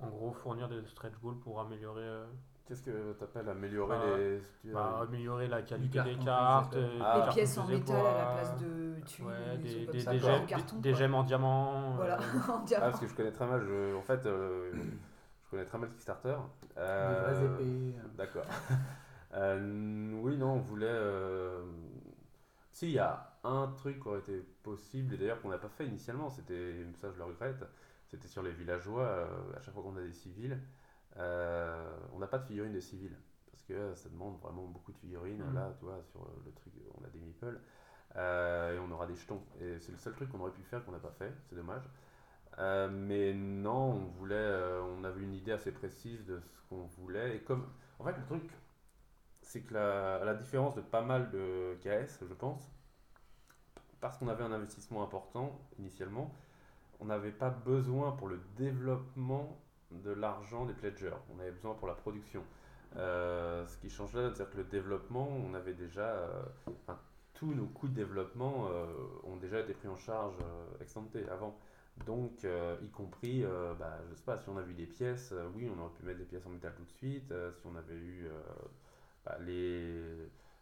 [0.00, 2.24] en gros, fournir des stretch goals pour améliorer,
[2.66, 4.16] Qu'est-ce que tu appelles améliorer Bah,
[4.64, 4.70] les.
[4.72, 6.82] bah, améliorer la qualité des cartes, épais.
[6.84, 7.12] euh, Ah.
[7.14, 10.08] Les cartons pièces en métal à la place de tuiles, ouais, des, des, des, des
[10.08, 10.98] en gemmes, carton, des quoi.
[10.98, 11.94] gemmes en diamant.
[11.94, 12.86] Voilà, euh, en Ah, diamant.
[12.86, 14.72] parce que je connais très mal, je- en fait, euh,
[15.44, 16.34] je connais très mal Kickstarter.
[16.62, 17.94] Des Euh, vraies épées.
[17.98, 18.08] euh.
[18.16, 18.44] D'accord.
[19.34, 20.86] Euh, oui, non, on voulait.
[20.88, 21.62] euh,
[22.72, 25.68] Si, il y a un truc qui aurait été possible, et d'ailleurs qu'on n'a pas
[25.68, 27.64] fait initialement, c'était, ça je le regrette,
[28.06, 29.26] c'était sur les villageois, euh,
[29.56, 30.58] à chaque fois qu'on a des civils,
[31.18, 33.16] euh, on n'a pas de figurines de civils,
[33.50, 35.54] parce que ça demande vraiment beaucoup de figurines, Mhm.
[35.54, 37.60] là, tu vois, sur le truc, on a des meeples,
[38.16, 40.84] euh, et on aura des jetons, et c'est le seul truc qu'on aurait pu faire
[40.84, 41.88] qu'on n'a pas fait, c'est dommage.
[42.58, 46.84] Euh, mais non, on voulait, euh, on avait une idée assez précise de ce qu'on
[46.98, 47.36] voulait.
[47.36, 47.66] Et comme,
[47.98, 48.50] en fait, le truc,
[49.42, 52.70] c'est que la, la différence de pas mal de KS, je pense,
[54.00, 56.34] parce qu'on avait un investissement important initialement,
[57.00, 59.58] on n'avait pas besoin pour le développement
[60.04, 61.16] de l'argent des pledgers.
[61.34, 62.42] On avait besoin pour la production.
[62.96, 66.42] Euh, ce qui change là, c'est que le développement, on avait déjà, euh,
[67.34, 68.86] tous nos coûts de développement euh,
[69.24, 70.36] ont déjà été pris en charge
[70.80, 71.58] ex ante avant.
[72.06, 72.46] Donc,
[72.82, 73.42] y compris,
[73.78, 76.18] bah, je sais pas, si on avait eu des pièces, oui, on aurait pu mettre
[76.18, 77.32] des pièces en métal tout de suite.
[77.52, 78.28] si on avait eu
[79.24, 79.94] bah, les,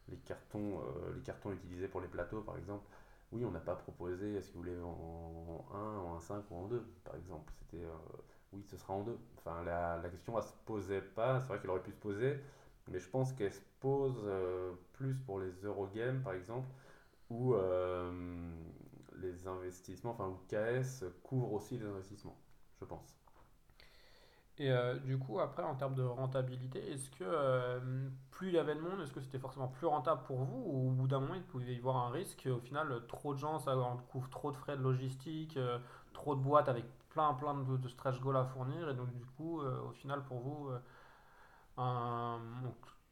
[0.09, 0.81] les cartons,
[1.13, 2.85] les cartons utilisés pour les plateaux, par exemple,
[3.33, 6.55] oui, on n'a pas proposé, est-ce que vous voulez en, en 1, en 1,5 ou
[6.55, 7.53] en 2, par exemple.
[7.59, 7.85] C'était,
[8.55, 9.19] oui, ce sera en 2.
[9.39, 11.41] Enfin, la, question, elle se posait pas.
[11.41, 12.41] C'est vrai qu'elle aurait pu se poser,
[12.89, 16.69] mais je pense qu'elle se pose euh, plus pour les Eurogames, par exemple,
[17.31, 18.51] où euh,
[19.17, 22.37] les investissements, enfin, où KS couvre aussi les investissements,
[22.81, 23.17] je pense.
[24.57, 27.81] Et euh, du coup, après, en termes de rentabilité, est-ce que
[28.31, 30.89] plus il y avait de monde, est-ce que c'était forcément plus rentable pour vous ou
[30.89, 33.59] au bout d'un moment, il pouvait y avoir un risque, au final, trop de gens,
[33.59, 33.77] ça
[34.09, 35.59] couvre trop de frais de logistique,
[36.13, 36.85] trop de boîtes avec
[37.15, 40.41] plein plein de, stretch goals à fournir, et donc du coup, euh, au final, pour
[40.41, 40.71] vous,
[41.79, 42.39] euh,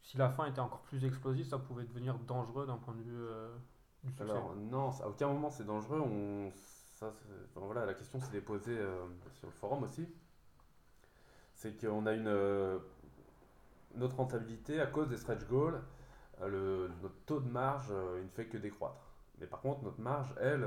[0.03, 3.23] si la fin était encore plus explosive, ça pouvait devenir dangereux d'un point de vue
[3.23, 3.57] euh,
[4.03, 4.13] du.
[4.21, 6.01] Alors, non, à aucun moment c'est dangereux.
[6.01, 7.13] On, ça,
[7.55, 8.79] voilà, la question s'est posée
[9.35, 10.07] sur le forum aussi.
[11.55, 12.81] C'est qu'on a une.
[13.95, 15.81] notre rentabilité, à cause des stretch goals,
[16.45, 19.07] le, notre taux de marge, il ne fait que décroître.
[19.39, 20.67] Mais par contre, notre marge, elle,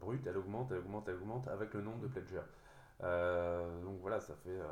[0.00, 2.46] brute, elle augmente, elle augmente, elle augmente avec le nombre de pledgers.
[3.02, 4.66] Euh, donc voilà, ça fait, euh,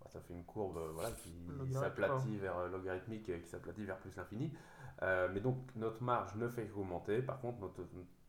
[0.00, 3.98] bah, ça fait une courbe euh, voilà, qui s'aplatit vers logarithmique et qui s'aplatit vers
[3.98, 4.52] plus l'infini.
[5.02, 7.80] Euh, mais donc notre marge ne fait qu'augmenter, par contre notre,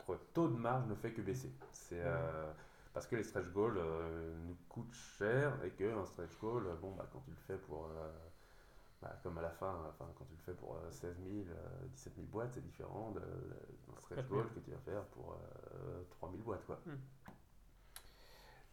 [0.08, 1.52] notre taux de marge ne fait que baisser.
[1.72, 2.52] C'est euh,
[2.94, 7.08] parce que les stretch goals euh, nous coûtent cher et qu'un stretch goal, bon, bah,
[7.12, 7.90] quand tu le fais pour,
[9.02, 11.88] bah, comme à la fin, enfin, quand tu le fais pour euh, 16 000, euh,
[11.94, 14.42] 17 000 boîtes, c'est différent d'un stretch 4 000.
[14.42, 16.66] goal que tu vas faire pour euh, 3 000 boîtes.
[16.66, 16.80] Quoi.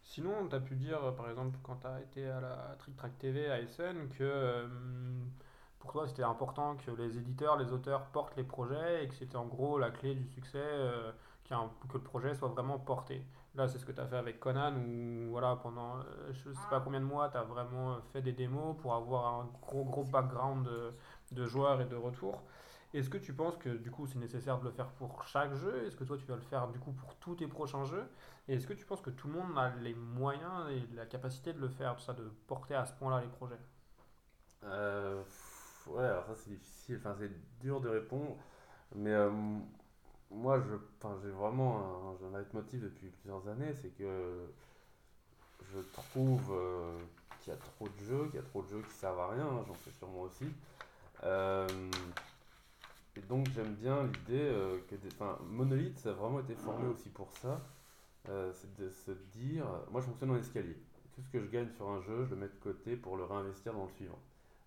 [0.09, 2.95] Sinon, tu as pu dire, euh, par exemple, quand tu as été à la Trick
[2.97, 4.67] Track TV à Essen, que euh,
[5.77, 9.35] pour toi c'était important que les éditeurs, les auteurs portent les projets et que c'était
[9.35, 11.11] en gros la clé du succès, euh,
[11.47, 13.23] que le projet soit vraiment porté.
[13.53, 16.67] Là, c'est ce que tu as fait avec Conan, où voilà, pendant euh, je sais
[16.71, 20.05] pas combien de mois, tu as vraiment fait des démos pour avoir un gros, gros
[20.05, 20.91] background de,
[21.33, 22.41] de joueurs et de retours.
[22.93, 25.85] Est-ce que tu penses que du coup c'est nécessaire de le faire pour chaque jeu?
[25.85, 28.09] Est-ce que toi tu vas le faire du coup pour tous tes prochains jeux?
[28.47, 31.53] Et est-ce que tu penses que tout le monde a les moyens et la capacité
[31.53, 33.59] de le faire, tout ça, de porter à ce point-là les projets?
[34.63, 35.21] Euh,
[35.87, 38.35] ouais, alors ça c'est difficile, enfin c'est dur de répondre,
[38.95, 39.31] mais euh,
[40.31, 40.75] moi je,
[41.21, 44.51] j'ai vraiment un, leitmotiv depuis plusieurs années, c'est que
[45.71, 46.97] je trouve euh,
[47.39, 49.29] qu'il y a trop de jeux, qu'il y a trop de jeux qui servent à
[49.29, 50.51] rien, hein, j'en fais sûrement aussi.
[53.19, 55.09] Et donc j'aime bien l'idée euh, que des,
[55.49, 57.61] Monolith ça a vraiment été formé aussi pour ça,
[58.29, 60.77] euh, c'est de se dire, moi je fonctionne en escalier.
[61.15, 63.25] Tout ce que je gagne sur un jeu, je le mets de côté pour le
[63.25, 64.19] réinvestir dans le suivant.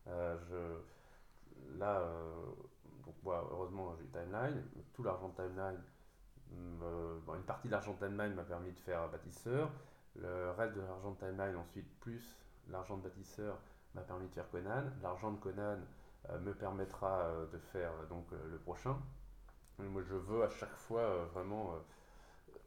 [0.09, 2.03] Euh, je, là,
[3.25, 4.62] heureusement, j'ai Timeline.
[4.93, 5.81] Tout l'argent de Timeline,
[6.51, 9.71] une partie de l'argent de Timeline m'a permis de faire Bâtisseur.
[10.17, 12.37] Le reste de l'argent de Timeline, ensuite, plus
[12.69, 13.57] l'argent de Bâtisseur,
[13.95, 14.85] m'a permis de faire Conan.
[15.03, 15.79] L'argent de Conan
[16.40, 18.96] me permettra euh, de faire euh, donc euh, le prochain.
[19.78, 21.78] Moi, je veux à chaque fois euh, vraiment euh,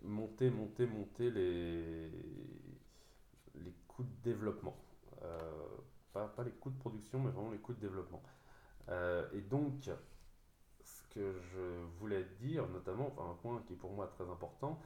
[0.04, 2.10] monter, monter, monter les,
[3.56, 4.76] les coûts de développement.
[5.24, 5.52] Euh,
[6.14, 8.22] pas, pas les coûts de production, mais vraiment les coûts de développement.
[8.90, 9.90] Euh, et donc,
[10.84, 14.82] ce que je voulais dire, notamment, enfin, un point qui est pour moi très important,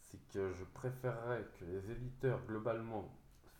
[0.00, 3.10] c'est que je préférerais que les éditeurs, globalement,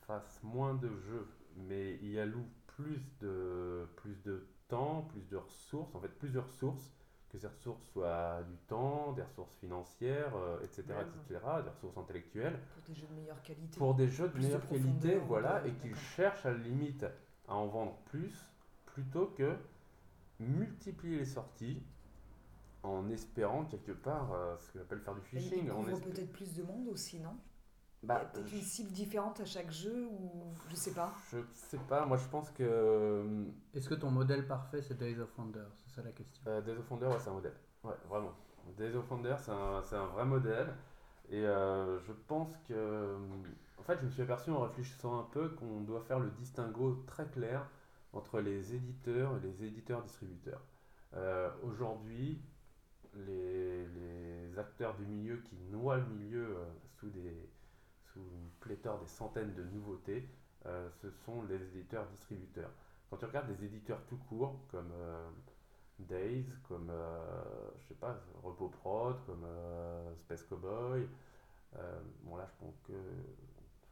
[0.06, 5.94] fassent moins de jeux, mais y allouent plus de, plus de temps, plus de ressources,
[5.94, 6.92] en fait, plus de ressources,
[7.28, 10.94] que ces ressources soient du temps, des ressources financières, euh, etc., Ouais.
[11.26, 13.78] etc., des ressources intellectuelles, Pour des jeux de meilleure qualité.
[13.78, 17.04] pour des jeux de Plus de meilleure qualité, voilà, et qu'ils cherchent à la limite
[17.48, 18.34] à en vendre plus,
[18.86, 19.56] plutôt que
[20.40, 21.82] multiplier les sorties
[22.82, 25.64] en espérant quelque part euh, ce que j'appelle faire du phishing.
[25.64, 27.36] il en couvre peut-être plus de monde aussi, non?
[27.36, 27.49] Il
[28.02, 31.12] Bah, a peut-être une cible différente à chaque jeu ou je sais pas.
[31.30, 35.18] je sais pas, moi je pense que euh, Est-ce que ton modèle parfait c'est Days
[35.18, 35.64] of Wonder?
[35.76, 36.42] C'est ça la question.
[36.46, 37.54] euh, Days of Wonder, ouais, c'est un modèle.
[37.84, 38.32] Ouais, vraiment.
[38.76, 40.74] Days of Wonder, c'est un, c'est un vrai modèle.
[41.30, 43.16] Et euh, je pense que.
[43.78, 47.02] En fait, je me suis aperçu en réfléchissant un peu qu'on doit faire le distinguo
[47.06, 47.66] très clair
[48.12, 50.60] entre les éditeurs et les éditeurs-distributeurs.
[51.14, 52.40] Euh, Aujourd'hui,
[53.14, 56.64] les, les acteurs du milieu qui noient le milieu euh,
[56.98, 57.49] sous des,
[58.20, 60.28] sous une pléthore des centaines de nouveautés,
[61.02, 62.70] ce sont les éditeurs-distributeurs.
[63.08, 64.92] Quand tu regardes des éditeurs tout court, comme
[65.98, 66.90] Days, comme,
[67.78, 69.46] je sais pas, RepoProd, comme
[70.20, 71.06] Space Cowboy,
[72.24, 72.92] bon là je pense que,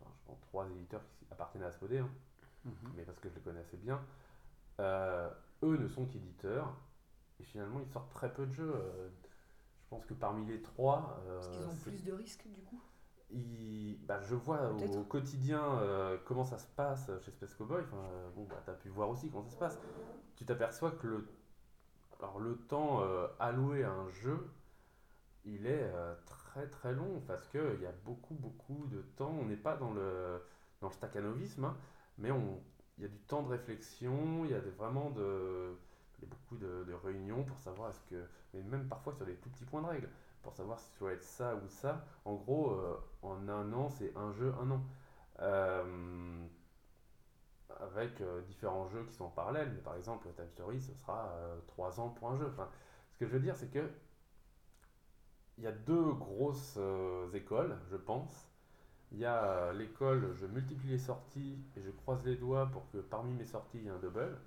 [0.00, 2.10] enfin, je prends trois éditeurs qui appartiennent à Asmodée, hein,
[2.64, 2.92] Mhm.
[2.96, 4.00] mais parce que je les connais assez bien,
[4.80, 5.30] euh,
[5.62, 6.74] eux ne sont qu'éditeurs,
[7.40, 8.72] et finalement ils sortent très peu de jeux.
[8.74, 9.08] Euh,
[9.84, 12.80] je pense que parmi les trois, euh, Parce qu'ils ont plus de risques du coup?
[13.30, 17.82] Bah, je vois au, quotidien euh, comment ça se passe chez Space Cowboy.
[17.82, 19.78] Enfin, euh, bon, bah, tu as pu voir aussi comment ça se passe.
[20.36, 21.28] Tu t'aperçois que le,
[22.20, 24.50] alors, le temps euh, alloué à un jeu,
[25.44, 25.90] il est
[26.26, 29.34] très très long parce qu'il y a beaucoup beaucoup de temps.
[29.40, 30.42] On n'est pas dans le,
[30.80, 31.76] dans le staccanovisme, hein,
[32.16, 32.30] mais
[32.96, 35.76] il y a du temps de réflexion, il y a vraiment de,
[36.18, 39.24] il y a beaucoup de, de réunions pour savoir est-ce que, mais même parfois sur
[39.24, 40.08] des tout petits points de règle,
[40.42, 42.04] pour savoir si ça doit être ça ou ça.
[42.24, 44.82] En gros, euh, en un an, c'est un jeu, un an.
[45.40, 46.46] Euh,
[47.80, 51.30] avec euh, différents jeux qui sont en parallèle, mais par exemple, Time Story, ce sera
[51.36, 52.46] euh, trois ans pour un jeu.
[52.48, 52.68] Enfin,
[53.12, 53.88] ce que je veux dire, c'est que
[55.58, 56.78] il y a deux grosses
[57.34, 58.48] écoles, je pense.
[59.10, 62.98] Il y a l'école, je multiplie les sorties et je croise les doigts pour que
[62.98, 64.38] parmi mes sorties, il y ait un double.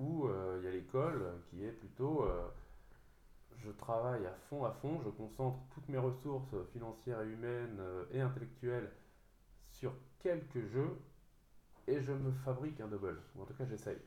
[0.00, 2.26] Ou il y a l'école qui est plutôt,
[3.64, 8.04] je travaille à fond, à fond, je concentre toutes mes ressources financières et humaines euh,
[8.12, 8.90] et intellectuelles
[9.70, 10.98] sur quelques jeux
[11.86, 13.20] et je me fabrique un double.
[13.34, 13.98] Ou en tout cas, j'essaye.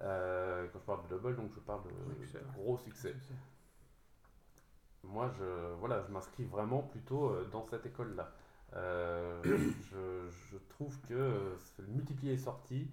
[0.00, 2.38] Euh, quand je parle de double, donc je parle de, Succès.
[2.38, 3.14] de gros succès.
[5.04, 8.32] Moi, je, voilà, je m'inscris vraiment plutôt euh, dans cette école-là.
[8.74, 9.42] Euh,
[9.92, 11.56] je, je trouve que euh,
[11.88, 12.88] multiplier les sorties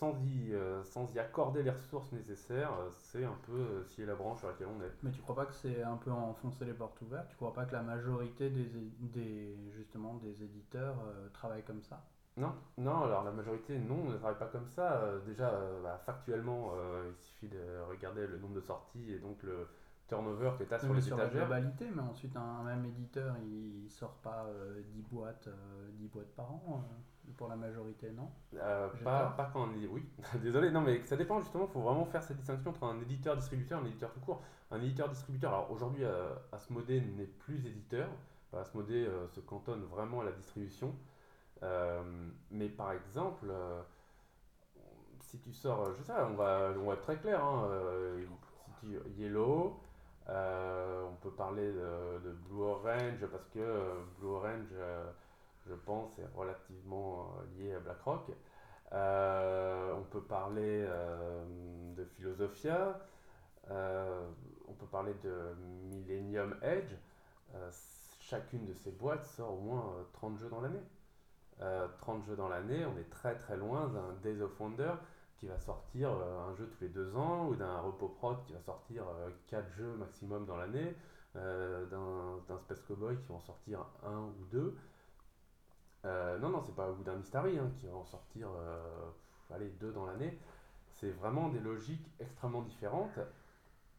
[0.00, 4.06] sans y, euh, sans y accorder les ressources nécessaires, euh, c'est un peu euh, scier
[4.06, 4.90] la branche sur laquelle on est.
[5.02, 7.28] Mais tu crois pas que c'est un peu enfoncer les portes ouvertes?
[7.28, 12.02] Tu crois pas que la majorité des, des justement des éditeurs euh, travaillent comme ça?
[12.38, 15.02] Non, non, alors la majorité, non, ne travaille pas comme ça.
[15.26, 16.72] Déjà, bah, factuellement,
[17.10, 17.58] il suffit de
[17.90, 19.68] regarder le nombre de sorties et donc le
[20.08, 21.44] turnover que tu as sur Mais les sur la étagères.
[21.46, 24.46] globalité, mais ensuite un, un même éditeur, il, sort pas
[24.92, 26.84] 10 boîtes, euh, 10 boîtes par an
[27.36, 29.86] pour la majorité, non Euh, pas, quand on est.
[29.86, 30.04] Oui,
[30.42, 31.66] désolé, non, mais ça dépend justement.
[31.68, 34.42] Il faut vraiment faire cette distinction entre un éditeur-distributeur et un éditeur tout court.
[34.70, 38.08] Un éditeur-distributeur, alors aujourd'hui, euh, Asmodée n'est plus éditeur.
[38.52, 40.94] Bah, Asmodée euh, se cantonne vraiment à la distribution.
[41.62, 42.02] Euh,
[42.50, 43.46] mais par exemple,
[45.20, 47.44] si tu sors, je sais pas, on va, on va être très clair.
[47.44, 47.68] hein,
[48.80, 49.78] si tu, Yellow,
[50.28, 54.74] on peut parler de, de Blue Orange parce que Blue Orange.
[55.70, 58.30] Je pense, est relativement euh, lié à BlackRock.
[58.92, 61.44] Euh, on peut parler euh,
[61.96, 62.98] de Philosophia,
[63.70, 64.28] euh,
[64.68, 65.54] on peut parler de
[65.90, 66.92] Millennium Edge.
[68.18, 70.82] Chacune de ces boîtes sort au moins euh, 30 jeux dans l'année.
[71.62, 74.92] Euh, 30 jeux dans l'année, on est très très loin d'un Days of Wonder
[75.38, 79.04] qui va sortir un jeu tous les deux ans ou d'un RepoProd qui va sortir
[79.46, 80.94] 4 jeux maximum dans l'année,
[81.34, 84.76] d'un d'un Space Cowboy qui va en sortir un ou deux.
[86.04, 89.10] Euh, non, non, c'est pas au bout d'un Mystery hein, qui va en sortir euh,
[89.50, 90.38] allez, deux dans l'année.
[90.92, 93.18] C'est vraiment des logiques extrêmement différentes.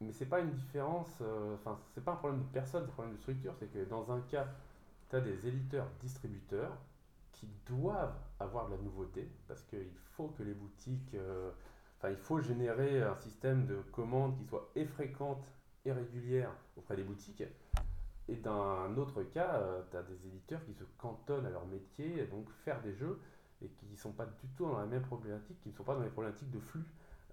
[0.00, 2.94] Mais c'est pas une différence, euh, enfin, c'est pas un problème de personne, c'est un
[2.94, 3.54] problème de structure.
[3.58, 4.48] C'est que dans un cas,
[5.10, 6.76] tu as des éditeurs, distributeurs
[7.32, 11.50] qui doivent avoir de la nouveauté parce qu'il faut que les boutiques, euh,
[11.98, 15.44] enfin, il faut générer un système de commandes qui soit et fréquente
[15.84, 17.44] et régulière auprès des boutiques.
[18.32, 22.26] Et d'un autre cas, tu as des éditeurs qui se cantonnent à leur métier, et
[22.26, 23.20] donc faire des jeux,
[23.62, 25.94] et qui ne sont pas du tout dans la même problématique, qui ne sont pas
[25.94, 26.84] dans les problématiques de flux,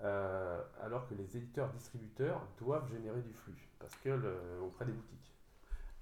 [0.02, 5.34] euh, alors que les éditeurs-distributeurs doivent générer du flux, parce que le- auprès des boutiques.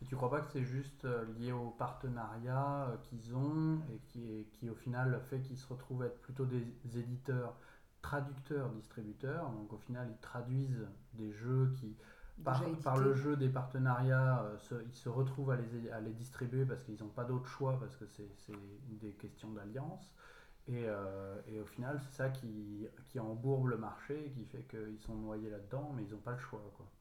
[0.01, 3.99] Et tu crois pas que c'est juste euh, lié au partenariat euh, qu'ils ont et
[3.99, 6.65] qui, qui au final fait qu'ils se retrouvent être plutôt des
[6.99, 7.55] éditeurs
[8.01, 11.95] traducteurs distributeurs donc au final ils traduisent des jeux qui
[12.43, 16.13] par, par le jeu des partenariats euh, se- ils se retrouvent à les, à les
[16.13, 18.53] distribuer parce qu'ils n'ont pas d'autre choix parce que c'est c'est
[18.87, 20.13] des questions d'alliance
[20.67, 24.99] et, euh, et au final c'est ça qui, qui embourbe le marché qui fait qu'ils
[25.01, 26.91] sont noyés là-dedans mais ils n'ont pas le choix quoi.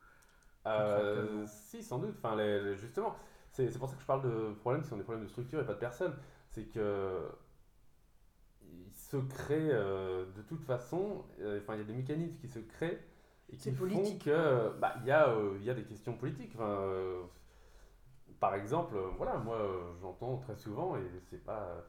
[0.66, 2.14] Euh, si, sans doute.
[2.18, 3.16] Enfin, les- les- justement,
[3.52, 5.60] c'est c'est pour ça que je parle de problèmes qui sont des problèmes de structure
[5.60, 6.16] et pas de personne.
[6.50, 7.28] C'est que
[8.62, 12.48] il se crée euh, de toute façon, euh, enfin, il y a des mécanismes qui
[12.48, 13.02] se créent
[13.50, 16.52] et qui font que bah, il y, a, euh, il y a des questions politiques.
[16.54, 17.22] Enfin, euh,
[18.40, 19.58] par exemple, euh, voilà, moi
[20.00, 21.84] j'entends très souvent, et c'est pas.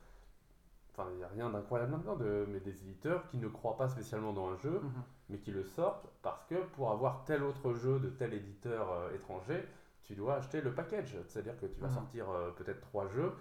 [0.91, 3.88] Enfin, il n'y a rien d'incroyable là-dedans, de, mais des éditeurs qui ne croient pas
[3.88, 4.82] spécialement dans un jeu,
[5.30, 9.13] mais qui le sortent parce que pour avoir tel autre jeu de tel éditeur euh,
[9.13, 9.63] étranger,
[10.04, 11.15] tu dois acheter le package.
[11.28, 11.93] C'est-à-dire que tu vas Mhm.
[11.93, 13.32] sortir euh, peut-être trois jeux.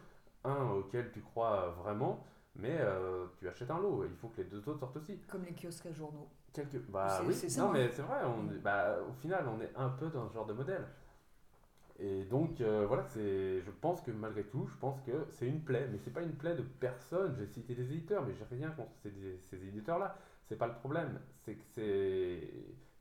[0.44, 2.24] un auquel tu crois vraiment,
[2.54, 4.04] mais euh, tu achètes un lot.
[4.04, 5.18] Il faut que les deux autres sortent aussi.
[5.28, 6.28] Comme les kiosques à journaux.
[6.56, 6.78] Quelque...
[6.88, 7.72] Bah oui, c'est ça, non hein.
[7.72, 10.46] mais c'est vrai, on est- bah, au final on est un peu dans ce genre
[10.46, 10.84] de modèle.
[11.98, 15.62] Et donc euh, voilà, c'est, je pense que malgré tout, je pense que c'est une
[15.62, 17.34] plaie, mais c'est pas une plaie de personne.
[17.38, 19.10] J'ai cité des éditeurs, mais j'ai rien contre ces,
[19.50, 20.16] ces éditeurs-là.
[20.48, 22.40] C'est pas le problème, c'est que c'est,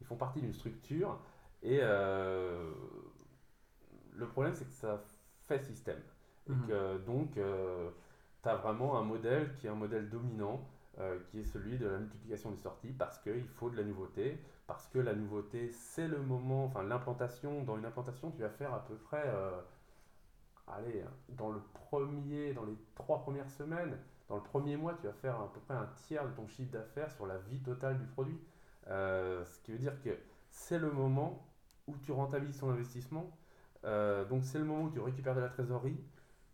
[0.01, 1.19] ils font partie d'une structure
[1.61, 2.71] et euh,
[4.15, 5.03] le problème c'est que ça
[5.47, 6.01] fait système.
[6.49, 6.65] Et Mhm.
[6.67, 10.61] que donc tu as vraiment un modèle qui est un modèle dominant
[10.99, 14.39] euh, qui est celui de la multiplication des sorties parce qu'il faut de la nouveauté,
[14.65, 18.73] parce que la nouveauté c'est le moment, enfin l'implantation, dans une implantation tu vas faire
[18.73, 19.59] à peu près, euh,
[20.67, 23.97] allez, dans le premier, dans les trois premières semaines,
[24.29, 26.71] dans le premier mois tu vas faire à peu près un tiers de ton chiffre
[26.71, 28.39] d'affaires sur la vie totale du produit.
[28.87, 30.17] Euh, ce qui veut dire que
[30.49, 31.45] c'est le moment
[31.87, 33.29] où tu rentabilises ton investissement,
[33.83, 35.99] donc c'est le moment où tu récupères de la trésorerie,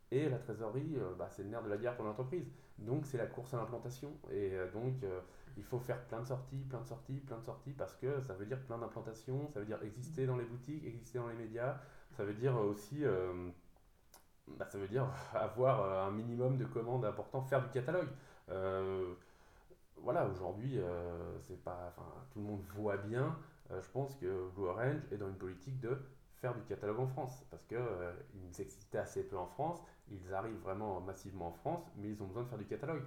[0.09, 2.51] et la trésorerie, bah, c'est le nerf de la guerre pour l'entreprise.
[2.81, 4.11] Donc c'est la course à l'implantation.
[4.31, 5.19] Et euh, donc euh,
[5.57, 8.33] il faut faire plein de sorties, plein de sorties, plein de sorties, parce que ça
[8.33, 11.77] veut dire plein d'implantations, ça veut dire exister dans les boutiques, exister dans les médias,
[12.11, 13.03] ça veut dire aussi...
[13.05, 13.49] euh,
[14.57, 18.09] bah, ça veut dire avoir un minimum de commandes importants, faire du catalogue.
[19.97, 20.79] Voilà, aujourd'hui,
[21.41, 21.93] c'est pas,
[22.31, 23.37] tout le monde voit bien.
[23.69, 25.95] je pense que Blue Orange est dans une politique de
[26.41, 27.77] faire du catalogue en France, parce que
[28.59, 29.79] existaient assez peu en France.
[30.11, 33.03] Ils arrivent vraiment massivement en France, mais ils ont besoin de faire du catalogue.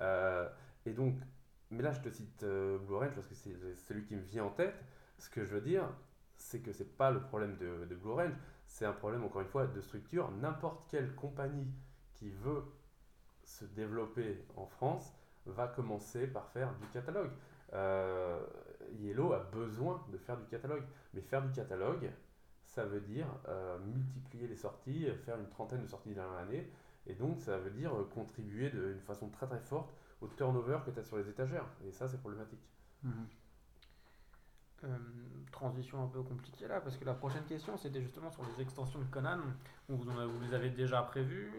[0.00, 0.48] Euh,
[0.86, 1.14] et donc,
[1.70, 3.54] mais là, je te cite euh, Blue Orange parce que c'est
[3.86, 4.82] celui qui me vient en tête.
[5.18, 5.84] Ce que je veux dire,
[6.36, 8.34] c'est que c'est pas le problème de, de Blue Orange,
[8.66, 10.30] c'est un problème encore une fois de structure.
[10.30, 11.66] N'importe quelle compagnie
[12.14, 12.64] qui veut
[13.44, 15.14] se développer en France
[15.46, 17.30] va commencer par faire du catalogue.
[17.72, 18.40] Euh,
[18.98, 22.10] Yellow a besoin de faire du catalogue, mais faire du catalogue,
[22.68, 26.70] ça veut dire euh, multiplier les sorties, faire une trentaine de sorties dans l'année,
[27.06, 30.90] et donc ça veut dire euh, contribuer d'une façon très très forte au turnover que
[30.90, 32.60] tu as sur les étagères, et ça c'est problématique.
[33.02, 33.26] Mhm.
[34.84, 34.96] Euh,
[35.50, 39.00] transition un peu compliquée là, parce que la prochaine question c'était justement sur les extensions
[39.00, 39.40] de Conan.
[39.88, 41.50] où Vous, les avez déjà prévues.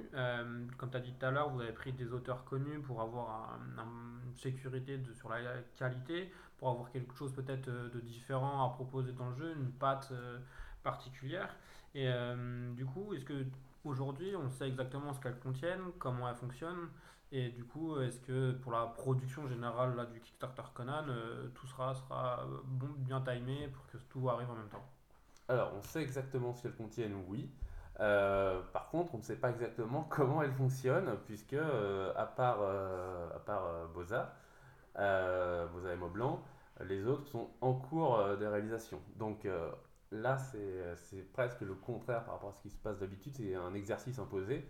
[0.78, 3.56] Comme tu as dit tout à l'heure, vous avez pris des auteurs connus pour avoir
[3.56, 5.40] un- un- une sécurité sur la
[5.76, 10.10] qualité, pour avoir quelque chose peut-être de différent à proposer dans le jeu, une patte
[10.14, 10.40] euh,
[10.84, 11.56] particulière.
[11.96, 13.46] Et euh, du coup, est-ce que
[13.84, 16.90] aujourd'hui on sait exactement ce qu'elles contiennent, comment elles fonctionnent?
[17.32, 21.68] Et du coup, est-ce que pour la production générale là, du Kickstarter Conan, euh, tout
[21.68, 24.86] sera, sera euh, bon, bien timé pour que tout arrive en même temps?
[25.48, 27.50] Alors, on sait exactement ce qu'elles contiennent, oui.
[27.98, 33.90] Par contre, on ne sait pas exactement comment elles fonctionnent, puisque à part, à part
[33.94, 34.34] Boza,
[34.96, 36.42] Boza et Maublanc,
[36.86, 39.02] les autres sont en cours de réalisation.
[39.18, 39.46] Donc
[40.12, 43.36] là, c'est c'est presque le contraire par rapport à ce qui se passe d'habitude.
[43.36, 44.68] C'est un exercice imposé.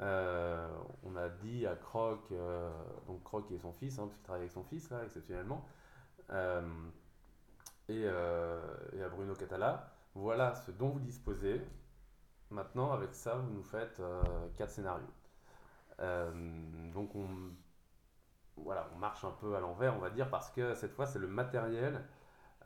[0.00, 0.68] Euh,
[1.02, 2.70] on a dit à Croc, euh,
[3.08, 5.64] donc Croc et son fils, hein, parce qu'il travaille avec son fils là, exceptionnellement,
[6.30, 6.62] euh,
[7.88, 8.60] et, euh,
[9.04, 11.60] à Bruno Catala, voilà ce dont vous disposez.
[12.50, 14.22] Maintenant, avec ça, vous nous faites euh,
[14.56, 15.04] quatre scénarios.
[16.00, 16.30] Euh,
[16.92, 17.28] donc on,
[18.56, 21.18] voilà, on marche un peu à l'envers, on va dire, parce que cette fois, c'est
[21.18, 22.04] le matériel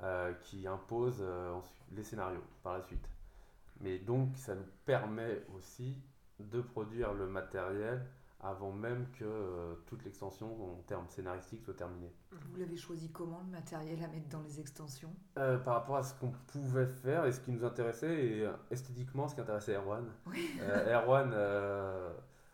[0.03, 1.59] euh, qui impose euh,
[1.93, 3.09] les scénarios par la suite.
[3.81, 5.97] Mais donc, ça nous permet aussi
[6.39, 8.05] de produire le matériel
[8.43, 12.13] avant même que euh, toute l'extension en termes scénaristiques soit terminée.
[12.33, 15.15] Vous l'avez choisi comment le matériel à mettre dans les extensions?
[15.39, 18.53] Euh, par rapport à ce qu'on pouvait faire et ce qui nous intéressait, et euh,
[18.71, 20.11] esthétiquement ce qui intéressait Erwan.
[20.27, 20.59] Oui.
[20.61, 21.33] Erwan,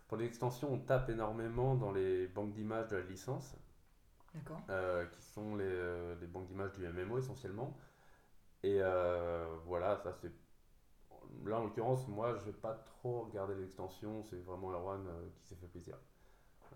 [0.08, 3.56] pour les extensions, on tape énormément dans les banques d'images de la licence.
[4.70, 7.76] Euh, qui sont les, euh, les banques d'images du MMO essentiellement.
[8.62, 10.32] Et euh, voilà, ça c'est.
[11.44, 15.04] Là en l'occurrence, moi je vais pas trop regarder les extensions, c'est vraiment Erwan
[15.36, 15.96] qui s'est fait plaisir.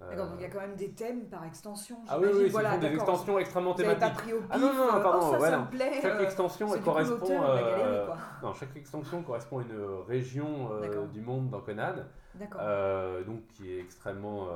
[0.00, 1.96] D'accord, donc il y a quand même des thèmes par extension.
[2.08, 4.14] Ah oui, oui, voilà, des extensions extrêmement pas thématiques.
[4.14, 4.48] pris au pif.
[4.50, 5.56] Ah non, non, pardon, oh, ça, voilà.
[5.58, 5.98] ça me plaît.
[6.02, 7.14] Chaque extension elle correspond.
[7.20, 8.16] l'auteur, la galerie, euh, quoi.
[8.42, 11.94] non, chaque extension correspond à une région euh, du monde dans Conan,
[12.34, 12.60] D'accord.
[12.64, 14.48] euh, donc qui est extrêmement.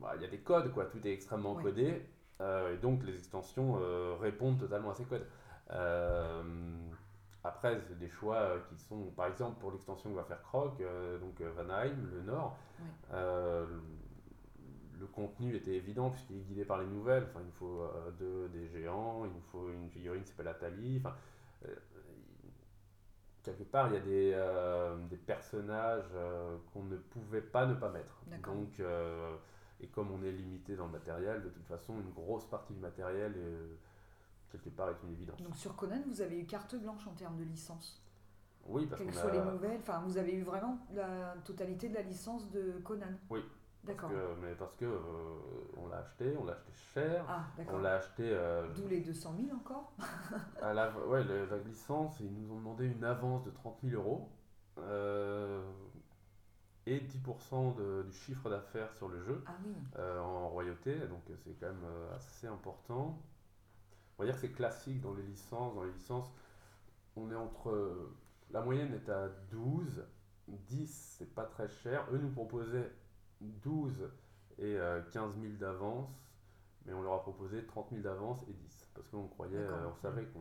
[0.00, 2.02] Bah, Il y a des codes, quoi, tout est extrêmement codé,
[2.40, 5.26] euh, et donc les extensions euh, répondent totalement à ces codes.
[5.70, 6.42] Euh,
[7.44, 10.82] après, c'est des choix qui sont, par exemple, pour l'extension que va faire Croc,
[11.20, 12.58] donc Vanheim, le Nord,
[13.12, 17.24] le contenu était évident puisqu'il est guidé par les nouvelles.
[17.30, 21.00] Enfin, il nous faut deux, des géants, il nous faut une figurine qui s'appelle Atali.
[21.02, 21.14] Enfin,
[23.42, 27.74] quelque part, il y a des, euh, des personnages euh, qu'on ne pouvait pas ne
[27.74, 28.22] pas mettre.
[28.44, 29.36] Donc, euh,
[29.82, 32.80] et comme on est limité dans le matériel, de toute façon, une grosse partie du
[32.80, 35.40] matériel, est, quelque part, est une évidence.
[35.42, 38.02] Donc sur Conan, vous avez eu carte blanche en termes de licence?
[38.66, 39.80] Oui, parce Quelles que soient a- les nouvelles.
[39.80, 43.06] Enfin, vous avez eu vraiment la totalité de la licence de Conan?
[43.30, 43.40] Oui,
[43.84, 44.10] D'accord.
[44.42, 44.98] mais parce que euh,
[45.78, 49.34] on l'a acheté, on l'a acheté cher, Ah, on l'a acheté euh, D'où les 200
[49.42, 49.92] 000 encore?
[50.62, 54.00] à la, ouais, la, la licence, ils nous ont demandé une avance de 30 000
[54.00, 54.28] euros
[54.78, 55.62] euh,
[56.86, 59.72] et 10% de- du chiffre d'affaires sur le jeu Ah oui.
[59.98, 63.18] euh, en royauté, donc euh, c'est quand même euh, assez important.
[64.18, 65.74] On va dire que c'est classique dans les licences.
[65.74, 66.30] Dans les licences,
[67.16, 68.10] on est entre.
[68.50, 70.04] La moyenne est à 12,
[70.48, 72.04] 10, c'est pas très cher.
[72.12, 72.90] Eux nous proposaient
[73.40, 74.10] 12
[74.58, 76.10] et euh, 15 000 d'avance,
[76.84, 80.24] mais on leur a proposé 30 000 d'avance et 10, parce qu'on croyait, on savait
[80.26, 80.40] qu'on.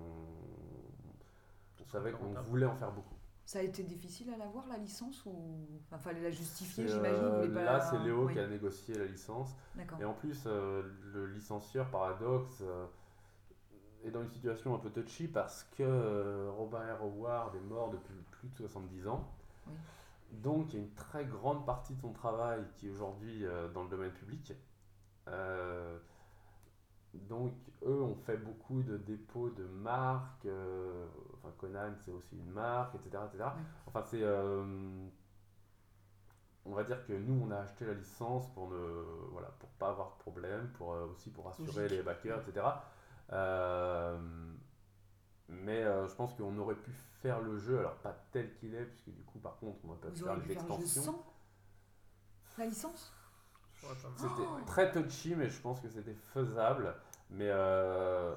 [1.81, 3.15] On savait qu'on voulait en faire beaucoup.
[3.49, 5.33] Ça a été difficile à l'avoir la licence ou
[5.87, 7.15] enfin fallait la justifier j'imagine.
[7.19, 9.55] euh, pas là, c'est Léo Oui, qui a négocié la licence.
[9.99, 12.85] Et en plus, euh, le licencieur Paradox euh,
[14.05, 18.49] est dans une situation un peu touchy parce que Robert Howard est mort depuis plus
[18.49, 19.27] de 70 ans.
[19.65, 19.73] Oui.
[20.31, 23.81] Donc, il y a une très grande partie de son travail qui est aujourd'hui dans
[23.81, 24.53] le domaine public.
[27.15, 30.45] Donc, eux ont fait beaucoup de dépôts de marques.
[31.39, 33.23] Enfin, Conan, c'est aussi une marque, etc.
[33.33, 33.49] etc.
[33.87, 34.21] Enfin, c'est.
[34.23, 35.07] euh,
[36.65, 39.89] on va dire que nous, on a acheté la licence pour ne, voilà, pour pas
[39.89, 41.97] avoir de problème, pour euh, aussi pour rassurer Logique.
[41.97, 42.65] les backers, etc.
[43.31, 44.17] Euh,
[45.47, 48.85] mais euh, je pense qu'on aurait pu faire le jeu, alors pas tel qu'il est,
[48.85, 50.81] puisque du coup, par contre, on va pas Vous faire les pu faire le jeu
[50.83, 51.03] extensions.
[51.03, 51.25] sans
[52.57, 53.13] la licence?
[54.17, 56.93] C'était Oh très touchy, mais je pense que c'était faisable.
[57.31, 58.35] Mais, euh,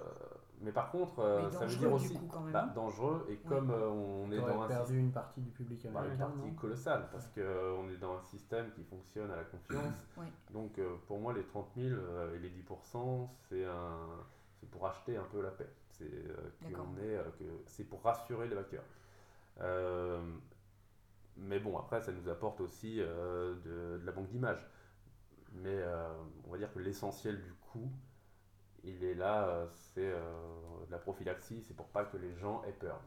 [0.62, 2.72] mais par contre, euh, Mais ça veut dire aussi coup, quand même, bah, hein.
[2.74, 3.26] dangereux.
[3.28, 5.96] Et comme euh, on est dans un perdu système, une partie du public bah, une
[5.98, 6.26] américain.
[6.26, 9.94] partie non colossale, parce qu'on est dans un système qui fonctionne à la confiance.
[10.16, 10.26] Oui.
[10.52, 13.98] Donc euh, pour moi, les 30 000 euh, et les 10%, c'est un,
[14.60, 15.68] c'est pour acheter un peu la paix.
[15.90, 16.86] C'est euh, qu'on D'accord.
[17.02, 18.84] est, euh, que c'est pour rassurer les backers.
[19.60, 20.22] Euh,
[21.36, 24.64] mais bon, après, ça nous apporte aussi euh, de, de la banque d'images.
[25.54, 26.08] Mais euh,
[26.46, 27.90] on va dire que l'essentiel du coût,
[28.84, 32.62] il est là, euh, c'est euh, de la prophylaxie, c'est pour pas que les gens
[32.64, 33.00] aient peur.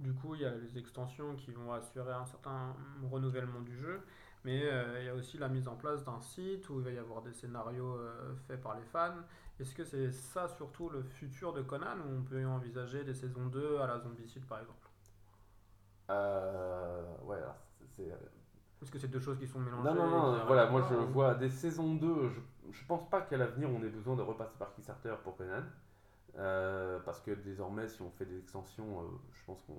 [0.00, 2.74] Du coup, il y a les extensions qui vont assurer un certain
[3.10, 4.00] renouvellement du jeu,
[4.44, 6.90] mais euh, il y a aussi la mise en place d'un site où il va
[6.90, 9.14] y avoir des scénarios euh, faits par les fans.
[9.60, 13.14] Est-ce que c'est ça surtout le futur de Conan ou on peut y envisager des
[13.14, 14.88] saisons 2 à la Zombicide par exemple?
[16.10, 17.38] Euh, ouais,
[17.96, 18.12] c'est-
[18.82, 21.34] Est-ce que c'est deux choses qui sont mélangées Non, non, non, voilà, moi je vois
[21.34, 22.40] des saisons 2, je,
[22.70, 25.62] je pense pas qu'à l'avenir on ait besoin de repasser par Kickstarter pour Conan,
[26.36, 29.74] euh, parce que désormais si on fait des extensions, euh, je pense qu'il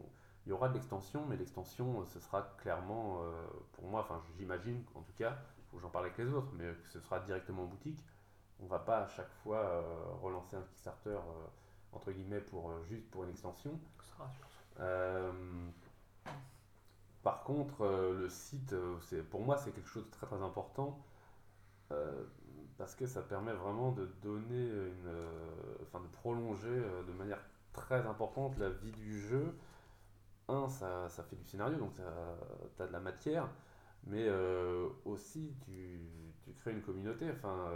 [0.47, 4.83] y aura de l'extension, mais l'extension euh, ce sera clairement, euh, pour moi, enfin j'imagine
[4.95, 5.37] en tout cas,
[5.69, 8.03] faut que j'en parle avec les autres, mais que ce sera directement en boutique,
[8.61, 9.83] on va pas à chaque fois
[10.21, 11.17] relancer un Kickstarter
[11.91, 13.77] entre guillemets pour, juste pour une extension.
[17.23, 18.73] Par contre, le site,
[19.29, 20.97] pour moi, c'est quelque chose de très très important
[22.77, 27.39] parce que ça permet vraiment de donner une, euh, enfin de prolonger euh, de manière
[27.73, 29.55] très importante la vie du jeu.
[30.47, 33.49] Un, ça, ça fait du scénario, donc tu as de la matière,
[34.05, 35.99] mais euh, aussi tu,
[36.43, 37.29] tu crées une communauté.
[37.31, 37.71] Enfin,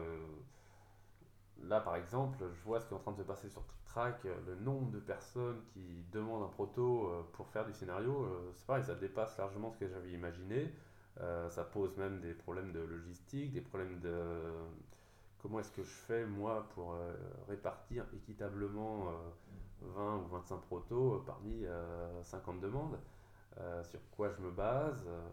[1.63, 4.23] là, par exemple, je vois ce qui est en train de se passer sur TrickTrack,
[4.45, 8.93] le nombre de personnes qui demandent un proto pour faire du scénario, c'est pareil, ça
[8.93, 10.71] dépasse largement ce que j'avais imaginé.
[11.21, 14.11] Euh, ça pose même des problèmes de logistique, des problèmes de
[15.39, 17.13] comment est-ce que je fais moi pour euh,
[17.47, 19.13] répartir équitablement euh,
[19.81, 22.99] 20 ou 25 protos euh, parmi euh, 50 demandes,
[23.59, 25.03] Euh, sur quoi je me base.
[25.07, 25.29] euh,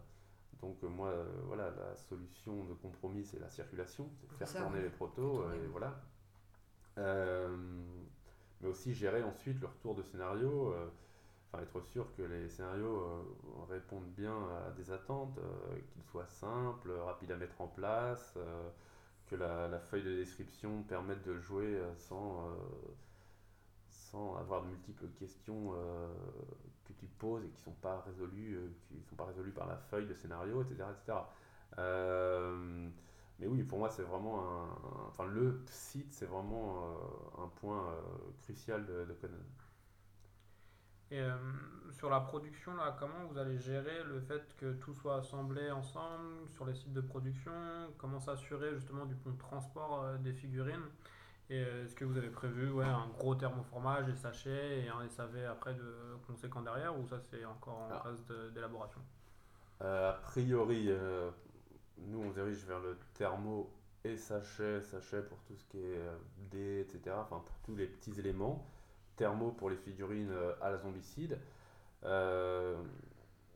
[0.62, 4.60] donc euh, moi, euh, voilà, la solution de compromis, c'est la circulation, c'est faire Ça,
[4.62, 4.84] tourner ouais.
[4.84, 6.00] les protos, Tourner, euh, et voilà.
[6.98, 7.56] Euh,
[8.60, 10.88] mais aussi gérer ensuite le retour de scénario, euh,
[11.62, 13.22] être sûr que les scénarios euh,
[13.68, 14.36] répondent bien
[14.66, 18.68] à des attentes, euh, qu'ils soient simples, rapides à mettre en place, euh,
[19.26, 22.48] que la, feuille de description permette de jouer sans,
[23.88, 25.72] sans avoir de multiples questions
[26.84, 30.06] que tu poses et qui sont pas résolues, qui sont pas résolues par la feuille
[30.06, 30.84] de scénario, etc.
[30.92, 31.18] etc.
[33.40, 34.68] Mais oui, pour moi, c'est vraiment un,
[35.08, 36.84] Enfin, le site, c'est vraiment
[37.42, 37.96] un point
[38.44, 39.34] crucial de, de Conan.
[41.10, 41.36] Et euh,
[41.92, 46.48] sur la production, là, comment vous allez gérer le fait que tout soit assemblé ensemble
[46.48, 47.52] sur les sites de production?
[47.96, 50.82] Comment s'assurer justement du pont de transport euh, des figurines?
[51.48, 55.08] Et euh, est-ce que vous avez prévu ouais, un gros thermoformage, des sachets et un
[55.08, 55.94] SAV après de
[56.26, 58.00] conséquent derrière ou ça c'est encore en Ah.
[58.02, 59.00] phase d'élaboration?
[59.80, 60.90] A priori,
[61.98, 63.70] nous, on dirige vers le thermo
[64.02, 66.00] et sachet, sachet pour tout ce qui est
[66.50, 67.14] dés, etc.
[67.20, 68.66] Enfin, pour tous les petits éléments.
[69.16, 71.38] Thermo pour les figurines euh, à la zombicide.
[72.04, 72.76] Euh,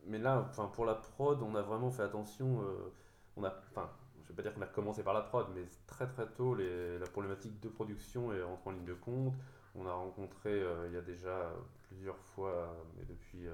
[0.06, 2.62] mais là, pour la prod, on a vraiment fait attention.
[2.62, 2.92] euh,
[3.36, 3.88] on a, enfin,
[4.22, 6.98] je vais pas dire qu'on a commencé par la prod, mais très très tôt, les,
[6.98, 9.34] la problématique de production est rentrée en ligne de compte.
[9.74, 11.52] On a rencontré euh, il y a déjà
[11.88, 13.46] plusieurs fois, mais depuis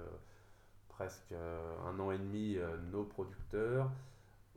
[0.88, 2.58] presque un an et demi,
[2.90, 3.90] nos producteurs.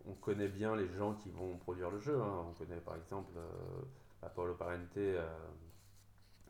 [0.08, 2.20] On connaît bien les gens qui vont produire le jeu.
[2.22, 2.46] hein.
[2.50, 3.32] On connaît par exemple
[4.22, 4.98] Apollo Parente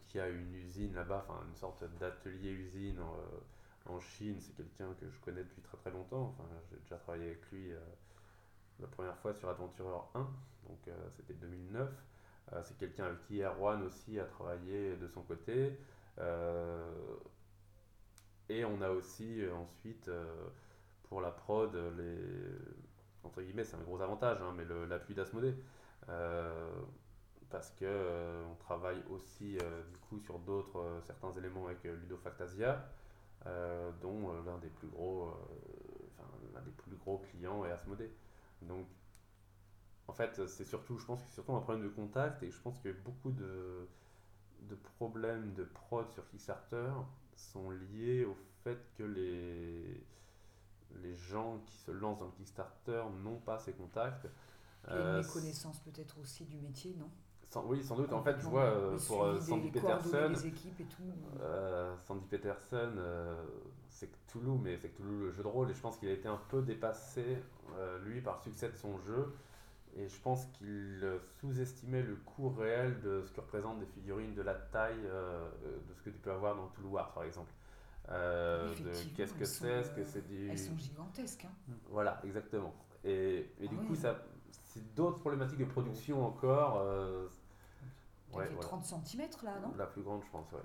[0.09, 4.37] qui a une usine là-bas, enfin une sorte d'atelier-usine en, euh, en Chine.
[4.39, 6.35] C'est quelqu'un que je connais depuis très très longtemps.
[6.37, 7.79] Enfin, j'ai déjà travaillé avec lui euh,
[8.79, 11.89] la première fois sur Adventurer 1, donc euh, c'était 2009.
[12.53, 15.77] Euh, c'est quelqu'un avec qui Erwan aussi a travaillé de son côté.
[18.49, 20.09] Et on a aussi ensuite
[21.03, 22.17] pour la prod les
[23.23, 25.55] entre guillemets c'est un gros avantage hein, mais l'appui d'Asmodée
[27.49, 31.83] parce que euh, on travaille aussi euh, du coup sur d'autres euh, certains éléments avec
[31.83, 32.85] Ludofactasia
[33.45, 35.33] euh, dont l'un des plus gros
[36.53, 38.11] l'un des plus gros clients est Asmodée.
[38.61, 38.85] Donc
[40.07, 42.59] en fait c'est surtout je pense que c'est surtout un problème de contact et je
[42.61, 43.87] pense que beaucoup de
[44.61, 46.91] de problèmes de prod sur Kickstarter
[47.35, 50.03] sont liés au fait que les
[51.01, 54.27] les gens qui se lancent dans le Kickstarter n'ont pas ces contacts.
[54.87, 57.09] A une méconnaissance peut-être aussi du métier, non?
[57.49, 58.13] Sans- oui, sans doute.
[58.13, 61.03] En fait, je vois euh, pour euh, suivi Sandy des- Peterson, des équipes et tout.
[61.41, 63.43] euh, Sandy Peterson, euh,
[63.89, 66.27] c'est Cthulhu, mais c'est Cthulhu le jeu de rôle, et je pense qu'il a été
[66.27, 67.37] un peu dépassé,
[67.77, 69.33] euh, lui, par le succès de son jeu.
[69.97, 74.35] Et je pense qu'il euh, sous-estimait le coût réel de ce que représentent des figurines,
[74.35, 75.49] de la taille euh,
[75.89, 77.51] de ce que tu peux avoir dans Toulouse Wars, par exemple.
[78.11, 78.67] Euh,
[79.15, 80.49] qu'est-ce que c'est, est-ce que euh, c'est du...
[80.49, 81.45] Elles sont gigantesques.
[81.45, 81.73] Hein.
[81.89, 82.73] Voilà, exactement.
[83.03, 83.97] Et, et du Ah coup, oui.
[83.97, 84.15] ça,
[84.65, 86.81] c'est d'autres problématiques de production encore.
[86.83, 87.27] euh,
[88.33, 88.67] ouais, fait voilà.
[88.67, 89.73] 30 cm là, non?
[89.77, 90.59] La plus grande, je pense, ouais.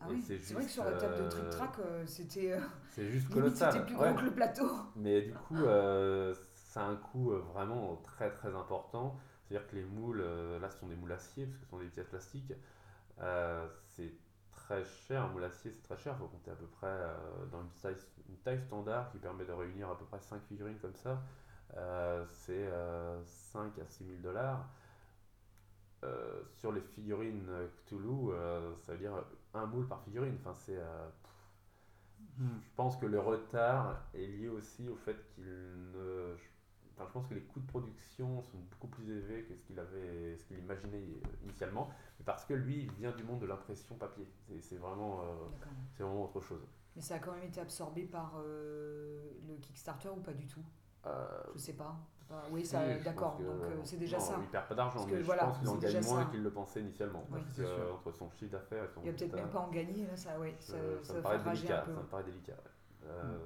[0.00, 2.52] Ah oui, c'est c'est vrai que sur la table de euh, Trick Track, euh, c'était
[2.52, 3.72] euh, C'est juste limite colossal.
[3.72, 4.70] c'était plus gros que le plateau.
[4.96, 9.16] Mais du coup, euh, ça a un coût vraiment très très important.
[9.44, 11.78] C'est-à-dire que les moules, euh, là ce sont des moules acier, parce que ce sont
[11.78, 12.52] des pièces plastiques.
[13.20, 14.12] Euh, c'est
[14.52, 17.46] très cher, un moule acier c'est très cher, il faut compter à peu près euh,
[17.52, 17.96] dans une taille,
[18.28, 21.22] une taille standard qui permet de réunir à peu près 5 figurines comme ça.
[21.76, 24.68] Euh, c'est euh, 5 à 6 000 dollars.
[26.04, 27.48] Euh, sur les figurines
[27.86, 29.12] Cthulhu, euh, ça veut dire
[29.54, 30.36] un moule par figurine.
[30.40, 31.08] Enfin, c'est, euh,
[32.38, 32.60] Hmm.
[32.60, 36.34] je pense que le retard est lié aussi au fait qu'il ne.
[36.96, 39.78] Enfin, je pense que les coûts de production sont beaucoup plus élevés que ce qu'il
[39.80, 41.02] avait, ce qu'il imaginait
[41.42, 44.26] initialement, mais parce que lui, il vient du monde de l'impression papier.
[44.46, 45.24] C'est, c'est vraiment, euh,
[45.96, 46.62] c'est vraiment autre chose.
[46.96, 50.64] Mais ça a quand même été absorbé par euh, le Kickstarter ou pas du tout?
[51.06, 51.96] Euh, Je sais pas.
[52.30, 53.36] Enfin, oui, ça, oui, d'accord.
[53.38, 54.36] Donc euh, c'est déjà non, ça.
[54.40, 56.80] Il perd pas d'argent, mais voilà, je pense qu'il en gagne moins qu'il le pensait
[56.80, 57.24] initialement.
[57.30, 59.58] Oui, parce que, euh, entre son chiffre d'affaires et son Il va peut-être même pas
[59.60, 61.80] en gagner, là, ça, ouais, ça, euh, ça ça me paraît délicat.
[61.80, 61.92] un peu.
[61.94, 62.52] Ça me paraît délicat.
[62.52, 63.08] ouais.
[63.08, 63.38] Euh,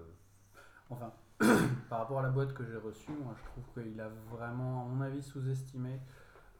[0.91, 1.13] Enfin,
[1.91, 4.85] par rapport à la boîte que j'ai reçue, moi je trouve qu'il a vraiment, à
[4.89, 6.01] mon avis, sous-estimé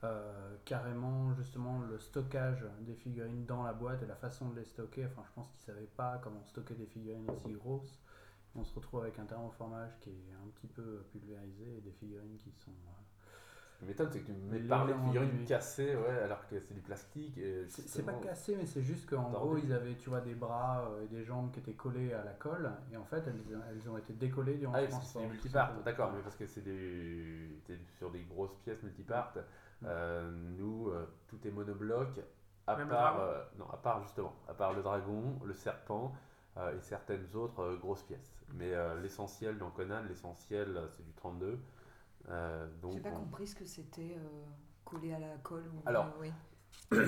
[0.05, 4.65] euh, carrément justement le stockage des figurines dans la boîte et la façon de les
[4.65, 5.07] stocker.
[5.07, 7.99] Enfin, je pense qu'il savait pas comment stocker des figurines aussi grosses.
[8.59, 12.37] On se retrouve avec un thermoformage qui est un petit peu pulvérisé et des figurines
[12.39, 12.71] qui sont.
[12.73, 12.93] euh,
[13.75, 16.75] Ce qui m'étonne, c'est que tu me parler de figurines cassées, ouais, alors que c'est
[16.75, 17.39] du plastique.
[17.39, 20.35] et C'est c'est pas cassé, mais c'est juste qu'en gros, ils avaient, tu vois, des
[20.35, 23.41] bras euh, et des jambes qui étaient collés à la colle, et en fait, elles,
[23.71, 25.23] elles ont été décollées durant Ah le c'est transport.
[25.23, 25.85] du tout multipart, simplement.
[25.85, 27.61] d'accord, mais parce que c'est des...
[27.99, 29.35] sur des grosses pièces multipart.
[29.85, 30.29] Euh,
[30.59, 32.21] nous, euh, tout est monobloc,
[32.67, 36.13] à Même part, dragon euh, non, à part justement, à part le dragon, le serpent
[36.57, 38.35] euh, et certaines autres euh, grosses pièces.
[38.55, 41.59] Mais euh, l'essentiel dans Conan, l'essentiel euh, c'est du 32.
[42.29, 44.45] Euh, donc, J'ai pas on- compris ce que c'était euh,
[44.85, 45.65] collé à la colle.
[45.75, 45.83] Ou...
[45.89, 46.33] Alors, oui.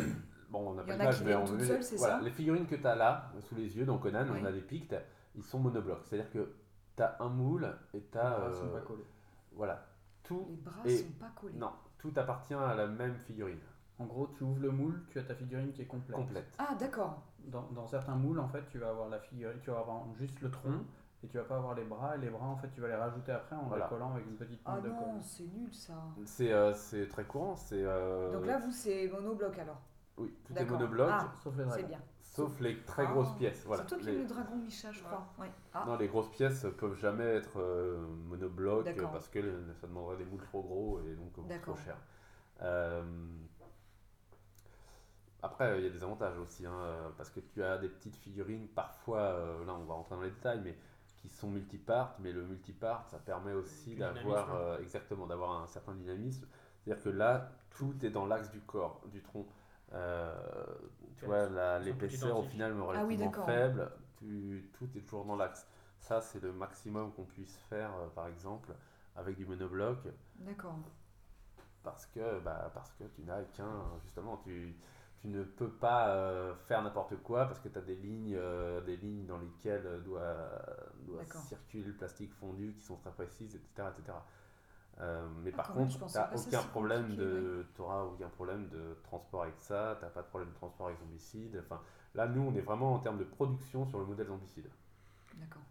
[0.50, 2.96] Bon, on n'a pas l'image, mais on c'est voilà, ça Les figurines que tu as
[2.96, 4.40] là, sous les yeux, dans Conan, Oui.
[4.42, 4.96] on a des pictes,
[5.36, 6.00] ils sont monoblocs.
[6.04, 6.52] C'est-à-dire que
[6.96, 8.30] tu as un moule et tu as.
[8.30, 9.04] Les bras sont pas collés.
[9.52, 9.86] voilà.
[10.24, 11.54] Tout, Les bras et- sont pas collés.
[11.56, 13.60] non, tout appartient à la même figurine,
[14.00, 16.16] En gros, tu ouvres le moule, tu as ta figurine qui est complète.
[16.16, 16.52] complète.
[16.58, 17.22] Ah, d'accord.
[17.44, 20.40] Dans, dans certains moules, en fait, tu vas avoir la figurine, tu vas avoir juste
[20.40, 20.80] le tronc,
[21.22, 22.94] et tu vas pas avoir les bras, et les bras, en fait, tu vas les
[22.94, 23.84] rajouter après en Voilà.
[23.84, 25.22] les collant avec une petite Ah pointe de non, colle.
[25.22, 25.94] c'est nul ça.
[26.24, 27.56] C'est euh, c'est très courant.
[27.56, 29.80] c'est euh, Donc là, vous, c'est monobloc alors.
[30.16, 31.86] oui, tout est monobloc, Ah, Sauf les c'est dragons.
[31.88, 32.00] bien.
[32.22, 33.64] sauf les très Ah, grosses pièces.
[33.66, 33.82] Voilà.
[33.82, 35.26] C'est toi qui Les- es le dragon, Micha, je crois.
[35.38, 35.50] Ouais.
[35.74, 37.98] Ah, Non, les grosses pièces peuvent jamais être euh,
[38.28, 39.40] monoblocs euh, parce que
[39.80, 41.96] ça demanderait des moules trop gros et donc beaucoup trop cher.
[42.62, 43.02] Euh,
[45.42, 48.68] Après, il y a des avantages aussi, hein, parce que tu as des petites figurines,
[48.68, 50.76] parfois, euh, là on va rentrer dans les détails, mais
[51.20, 54.50] qui sont multipart, mais le multipart, ça permet aussi d'avoir dynamisme.
[54.54, 56.46] euh, exactement d'avoir un certain dynamisme.
[56.84, 59.46] C'est-à-dire que là, tout est dans l'axe du corps, du tronc.
[59.92, 60.34] Euh,
[61.16, 63.44] tu vois, l'épaisseur au final est Ah oui, relativement d'accord.
[63.46, 63.90] faible.
[64.18, 65.66] tu, tout est toujours dans l'axe.
[65.98, 68.72] Ça, c'est le maximum qu'on puisse faire, euh, par exemple,
[69.16, 69.98] avec du monobloc,
[70.38, 70.78] D'accord.
[71.82, 74.74] parce que, bah, parce que tu n'as qu'un, justement, tu,
[75.20, 78.80] tu ne peux pas euh, faire n'importe quoi, parce que tu as des lignes, euh,
[78.80, 80.36] des lignes dans lesquelles euh, doit,
[81.06, 83.88] doit circuler le plastique fondu, qui sont très précises, etc.
[83.98, 84.16] etc.
[85.00, 89.58] Euh, mais Ah, par contre, tu ça aucun problème de, aucun problème de transport avec
[89.58, 91.62] ça, tu n'as pas de problème de transport avec zombicide.
[91.64, 91.80] Enfin,
[92.14, 94.68] là, nous, on est vraiment en termes de production sur le modèle zombicide.
[95.34, 95.62] D'accord.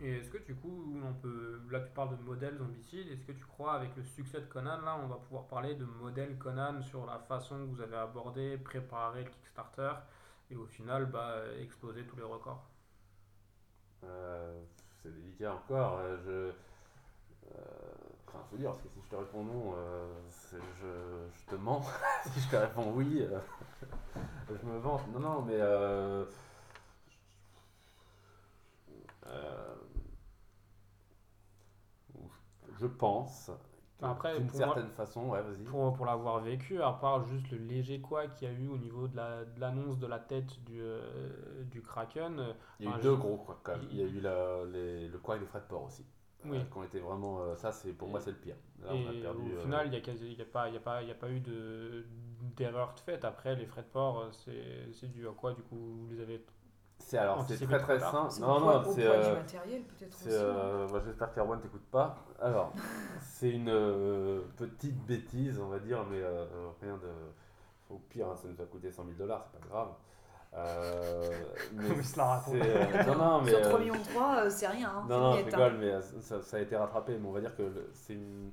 [0.00, 3.32] Et est-ce que du coup, on peut, là tu parles de modèle zombicide, est-ce que
[3.32, 6.80] tu crois avec le succès de Conan, là on va pouvoir parler de modèle Conan
[6.82, 9.90] sur la façon que vous avez abordé, préparé le Kickstarter
[10.52, 12.64] et au final bah, exploser tous les records?
[14.04, 14.62] Euh,
[15.02, 15.98] c'est délicat encore.
[15.98, 16.30] euh, je,
[17.50, 17.58] euh,
[18.28, 20.06] enfin, faut dire, parce que si je te réponds non, euh,
[20.80, 21.82] je, te mens.
[22.32, 23.26] si je te réponds oui,
[24.48, 25.02] je me vante.
[25.12, 25.58] Non, non, mais
[32.78, 33.50] je pense.
[34.00, 35.64] Après, d'une moi- certaine façon, ouais, vas-y.
[35.64, 38.78] pour, pour l'avoir vécu, à part juste le léger quoi qu'il y a eu au
[38.78, 42.92] niveau de la- de l'annonce de, la tête du, euh, du Kraken, euh, Il y
[42.92, 43.88] a eu deux je- gros quoi quand même.
[43.90, 46.04] Il y a eu la- les- le quoi et les frais de port aussi.
[46.44, 46.58] Oui.
[46.58, 47.40] Euh, qui ont été vraiment.
[47.42, 48.54] euh, ça, c'est pour moi, c'est le pire.
[48.80, 49.42] Là, on a et perdu.
[49.42, 51.02] au euh, final il n'y a, quasi- il y a, pas- il y a, pas-
[51.02, 52.06] il y a pas eu de-
[52.56, 53.24] d'erreur de fait.
[53.24, 56.20] Après, les frais de port, euh, c'est c'est dû à quoi du coup Vous les
[56.20, 56.40] avez
[56.98, 58.32] C'est alors c'est très très simple.
[58.40, 59.36] Non non c'est euh,
[60.26, 62.16] euh, bah, j'espère qu'Erwan t'écoute pas.
[62.40, 62.72] Alors
[63.20, 66.44] c'est une euh, petite bêtise on va dire mais euh,
[66.82, 67.08] rien de
[67.88, 69.88] au pire hein, ça nous a coûté 100 000 dollars c'est pas grave.
[70.54, 71.30] Euh,
[71.72, 72.54] mais se la raconte.
[72.56, 74.90] euh, non non mais Sur euh, 3 millions de 3, c'est rien.
[74.90, 75.44] Hein, non, non, je hein.
[75.44, 77.18] rigole, mais ça, ça a été rattrapé.
[77.18, 78.50] Mais on va dire que c'est une.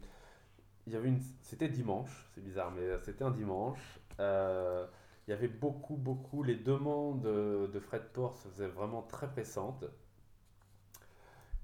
[0.88, 1.20] Il y avait une.
[1.42, 4.00] C'était dimanche, c'est bizarre, mais c'était un dimanche.
[4.20, 4.86] Euh,
[5.28, 6.44] il y avait beaucoup, beaucoup.
[6.44, 9.86] Les demandes de, de frais de port se faisaient vraiment très pressantes.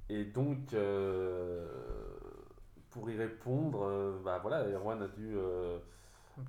[0.10, 1.68] Et donc, euh,
[2.90, 5.34] pour y répondre, euh, bah voilà, Erwan a dû.
[5.36, 5.80] euh,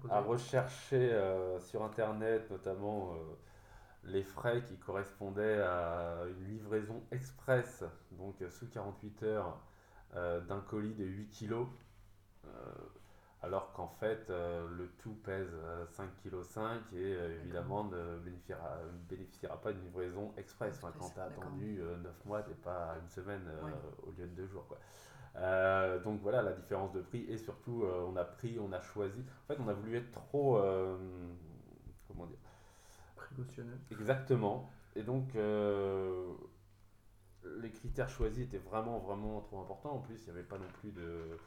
[0.09, 3.17] à rechercher euh, sur internet notamment euh,
[4.05, 9.61] les frais qui correspondaient à une livraison express, donc euh, sous 48 heures,
[10.17, 11.67] euh, d'un colis de 8 kg,
[13.43, 18.19] alors qu'en fait euh, le tout pèse euh, 5 kg 5 et euh, évidemment ne
[18.21, 20.77] bénéficiera, ne bénéficiera pas d'une livraison express.
[20.83, 23.73] Enfin, quand tu as attendu 9 mois, t'es pas à une semaine euh, Ouais.
[24.07, 24.67] au lieu de 2 jours.
[24.69, 24.79] Quoi.
[25.37, 28.81] Euh, donc voilà la différence de prix et surtout euh, on a pris, on a
[28.81, 29.21] choisi.
[29.45, 30.59] En fait on a voulu être trop...
[30.59, 30.97] euh,
[32.07, 32.39] comment dire?
[33.17, 33.79] Précautionneux.
[33.91, 34.71] Exactement.
[34.95, 36.27] Et donc, euh,
[37.61, 39.93] les critères choisis étaient vraiment, vraiment trop importants.
[39.95, 41.39] En plus, il n'y avait pas non plus de,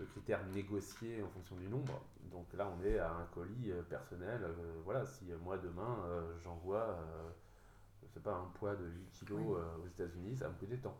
[0.00, 2.02] de critères négociés en fonction du nombre.
[2.32, 4.40] Donc là, on est à un colis euh, personnel.
[4.42, 7.30] Euh, voilà, si euh, moi, demain, euh, j'envoie, euh,
[8.02, 9.42] je sais pas, un poids de 8 kg Oui.
[9.44, 10.96] aux États-Unis, ça va me coûter tant.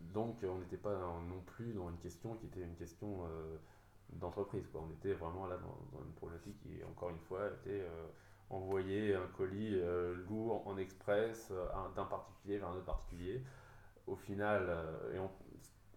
[0.00, 0.94] Donc, on n'était pas
[1.28, 3.24] non plus dans une question qui était une question
[4.10, 4.66] d'entreprise.
[4.70, 4.82] Quoi.
[4.86, 7.84] On était vraiment là dans, dans une problématique qui, encore une fois, était
[8.50, 9.80] envoyer un colis
[10.28, 13.42] lourd en express un- d'un particulier vers un autre particulier.
[14.06, 14.70] Au final,
[15.14, 15.30] et on-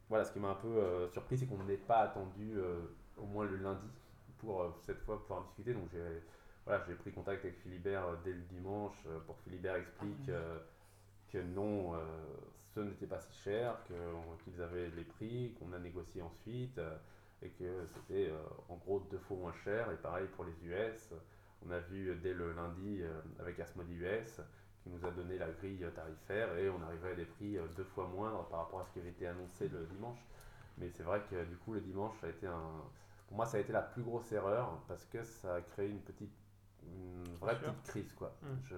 [0.10, 2.80] voilà, ce qui m'a un peu euh, surpris, c'est qu'on n'ait pas attendu euh,
[3.18, 3.88] au moins le lundi
[4.40, 5.74] pour euh, cette fois pouvoir discuter.
[5.74, 6.24] Donc j'ai
[6.66, 10.62] voilà, j'ai pris contact avec Philibert dès le dimanche pour que Philibert explique Ah
[11.32, 11.94] que non,
[12.76, 13.78] ce n'était pas si cher,
[14.44, 16.80] qu'ils avaient les prix, qu'on a négocié ensuite
[17.42, 18.32] et que c'était
[18.68, 19.92] en gros deux fois moins cher.
[19.92, 21.12] Et pareil pour les US,
[21.66, 23.02] on a vu dès le lundi
[23.40, 24.42] avec Asmodee US
[24.84, 27.84] qui nous a donné la grille tarifaire et on arrivait à des prix euh, deux
[27.84, 30.20] fois moindres par rapport à ce qui avait été annoncé le dimanche.
[30.78, 32.82] Mais c'est vrai que du coup le dimanche ça a été un...
[33.28, 36.00] Pour moi ça a été la plus grosse erreur parce que ça a créé une
[36.02, 36.32] petite...
[36.86, 38.34] Une vraie petite crise quoi.
[38.42, 38.48] Mm.
[38.64, 38.76] Je...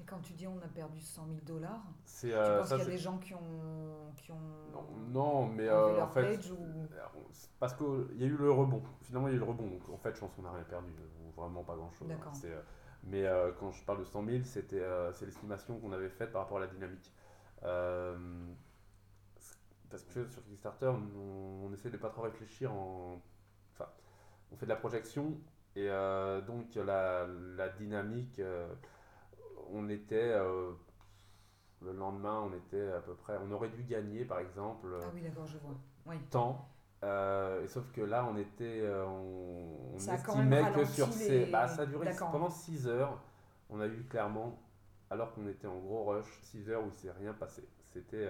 [0.00, 2.74] Et quand tu dis on a perdu 100 000 dollars, C'est, tu euh, penses ça,
[2.76, 4.40] qu'il y a c'est- des gens qui ont, qui ont
[4.72, 6.88] Non, non, mais euh, en fait, ou...
[7.60, 8.82] parce qu'il y a eu le rebond.
[9.02, 9.68] Finalement, il y a eu le rebond.
[9.68, 10.90] Donc, en fait, je pense qu'on n'a rien perdu,
[11.36, 12.10] vraiment pas grand-chose.
[12.10, 12.14] hein.
[12.16, 12.34] D'accord.
[12.34, 12.60] C'est, euh,
[13.04, 16.32] mais euh, quand je parle de 100 000, c'était, euh, c'est l'estimation qu'on avait faite
[16.32, 17.12] par rapport à la dynamique.
[17.64, 18.16] Euh,
[19.90, 23.20] parce que sur Kickstarter, on, on essaie de pas trop réfléchir en.
[23.74, 23.90] Enfin,
[24.50, 25.38] on fait de la projection
[25.76, 25.88] et
[26.46, 27.26] donc la,
[27.56, 28.40] la dynamique,
[29.70, 30.34] on était.
[31.82, 33.36] le lendemain, on était à peu près.
[33.42, 35.74] On aurait dû gagner, par exemple Ah oui, d'accord, je vois.
[36.06, 36.18] Oui.
[36.30, 36.71] temps.
[37.04, 41.50] Euh, et sauf que là, on était, euh, on, on estimait que sur ces, les-
[41.52, 43.20] bah, ça a duré pendant 6 heures.
[43.70, 44.58] On a eu clairement,
[45.10, 47.66] alors qu'on était en gros rush, 6 heures où il s'est rien passé.
[47.92, 48.28] C'était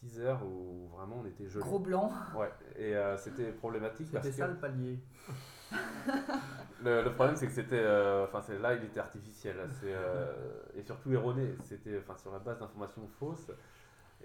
[0.00, 1.64] teaser où vraiment on était gelé.
[1.64, 2.10] Gros blanc.
[2.36, 4.98] Ouais, et euh, c'était problématique parce C'était que ça le palier.
[6.82, 10.32] le, le problème c'est que c'était, euh, enfin c'est là il était artificiel, c'est euh,
[10.76, 11.54] et surtout erroné.
[11.64, 13.50] C'était, enfin sur la base d'informations fausses.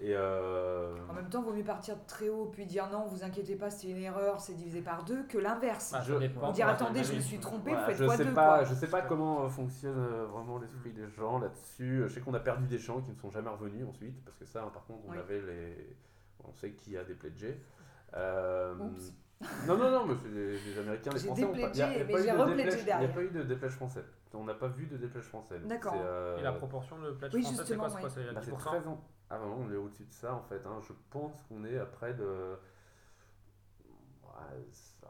[0.02, 3.22] Et euh, En même temps, vaut mieux partir de très haut puis dire non, vous
[3.22, 5.92] inquiétez pas, c'est une erreur, c'est divisé par deux, que l'inverse.
[5.94, 6.00] Ah.
[6.02, 8.32] Ou dire Ouais, attendez, je me suis trompé, voilà, vous faites je fois sais deux.
[8.32, 8.64] pas, quoi.
[8.64, 12.04] je sais pas comment euh, fonctionne euh, vraiment l'esprit des gens là-dessus.
[12.06, 14.46] Je sais qu'on a perdu des gens qui ne sont jamais revenus ensuite parce que
[14.46, 15.18] ça, hein, par contre, on Oui.
[15.18, 15.96] avait les,
[16.44, 17.00] on sait qui a.
[18.16, 19.12] Euh, Oups.
[19.66, 21.68] Non, non, non, mais c'est les, les Américains, les J'ai Français ont pas, il a-
[21.70, 24.04] il a Il n'y a pas eu de déplédge français.
[24.34, 25.58] On n'a pas vu de déplédge français.
[25.64, 25.94] D'accord.
[25.96, 28.50] euh, Et la proportion de pledge Oui, français, c'est quoi C'est quoi C'est bah, c'est
[28.52, 29.04] 10% 13 ans.
[29.30, 30.60] Ah non, on est au-dessus de ça en fait.
[30.66, 30.80] hein.
[30.86, 32.56] Je pense qu'on est à près de.
[34.24, 35.08] Ouais, ça,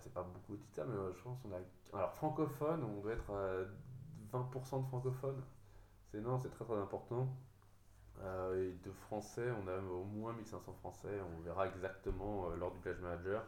[0.00, 1.58] c'est pas beaucoup de ça, mais euh, je pense qu'on a.
[1.98, 5.42] Alors francophone, on doit être à 20% de francophones.
[6.10, 7.28] C'est non, c'est très très important.
[8.20, 11.20] Euh, et de français, on a au moins 1500 français.
[11.36, 13.44] On verra exactement euh, lors du Pledge Manager.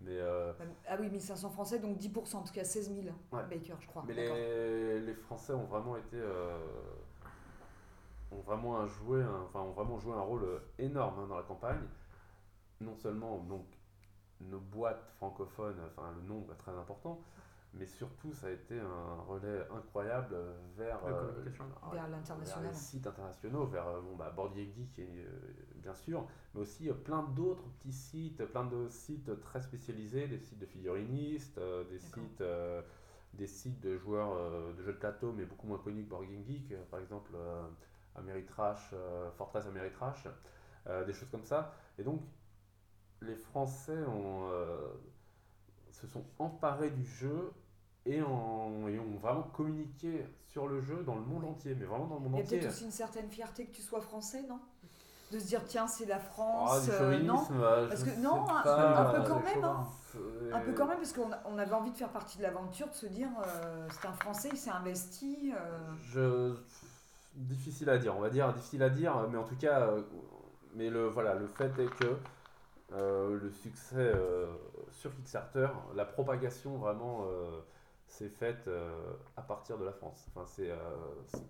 [0.00, 0.52] Mais, euh,
[0.88, 3.42] Ah oui, 1500 français, donc 10%, en tout cas 16 000 Ouais.
[3.48, 4.04] Baker, je crois.
[4.06, 6.16] Mais les, les Français ont vraiment été.
[6.16, 6.56] euh,
[8.30, 11.36] ont vraiment un joué, un- enfin, ont vraiment joué un rôle euh, énorme hein, dans
[11.36, 11.80] la campagne.
[12.80, 13.66] Non seulement donc
[14.40, 17.20] nos boîtes francophones, enfin le nombre est très important,
[17.74, 21.32] mais surtout ça a été un relais incroyable euh, vers, euh.
[21.90, 22.64] Vers vers l'international.
[22.66, 25.28] les sites internationaux, vers bon, bah, Geek et, euh,
[25.76, 26.24] bien sûr,
[26.54, 30.66] mais aussi euh, plein d'autres petits sites, plein de sites très spécialisés, des sites de
[30.66, 32.80] figurinistes, euh, des sites, euh,
[33.34, 36.44] des sites de joueurs euh, de jeux de plateau, mais beaucoup moins connus que Game
[36.46, 37.62] Geek, par exemple euh,
[38.18, 40.26] Ameritrash, euh, Fortress Ameritrash,
[40.86, 41.72] euh, des choses comme ça.
[41.98, 42.20] Et donc,
[43.22, 44.88] les Français ont, euh,
[45.90, 47.52] se sont emparés du jeu
[48.06, 52.06] et, en- et ont vraiment communiqué sur le jeu dans le monde entier, mais vraiment
[52.06, 52.58] dans le monde Il y a entier.
[52.60, 54.60] peut-être aussi une certaine fierté que tu sois français, non?
[55.30, 56.84] De se dire tiens, c'est la France.
[56.84, 57.44] du euh, non?
[57.50, 59.86] euh, Parce que- non, un- pas, un peu quand même, hein.
[60.54, 62.94] Un peu quand même, parce qu'on on avait envie de faire partie de l'aventure, de
[62.94, 65.52] se dire euh, c'est un Français, il s'est investi.
[65.54, 66.56] euh, Je...
[67.38, 70.02] Difficile à dire, on va dire, difficile à dire, mais en tout cas, euh,
[70.74, 72.16] mais le, voilà, le fait est que
[72.92, 74.46] euh, le succès euh,
[74.90, 77.60] sur Kickstarter, la propagation vraiment euh,
[78.08, 78.68] s'est faite
[79.36, 80.26] à partir de la France.
[80.34, 80.72] Enfin, c'est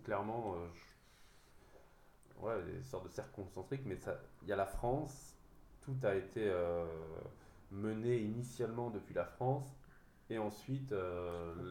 [0.04, 0.56] clairement
[2.40, 3.98] ouais, des sortes de cercles concentriques, mais
[4.42, 5.36] il y a la France,
[5.80, 6.52] tout a été
[7.70, 9.78] mené initialement depuis la France,
[10.28, 10.92] et ensuite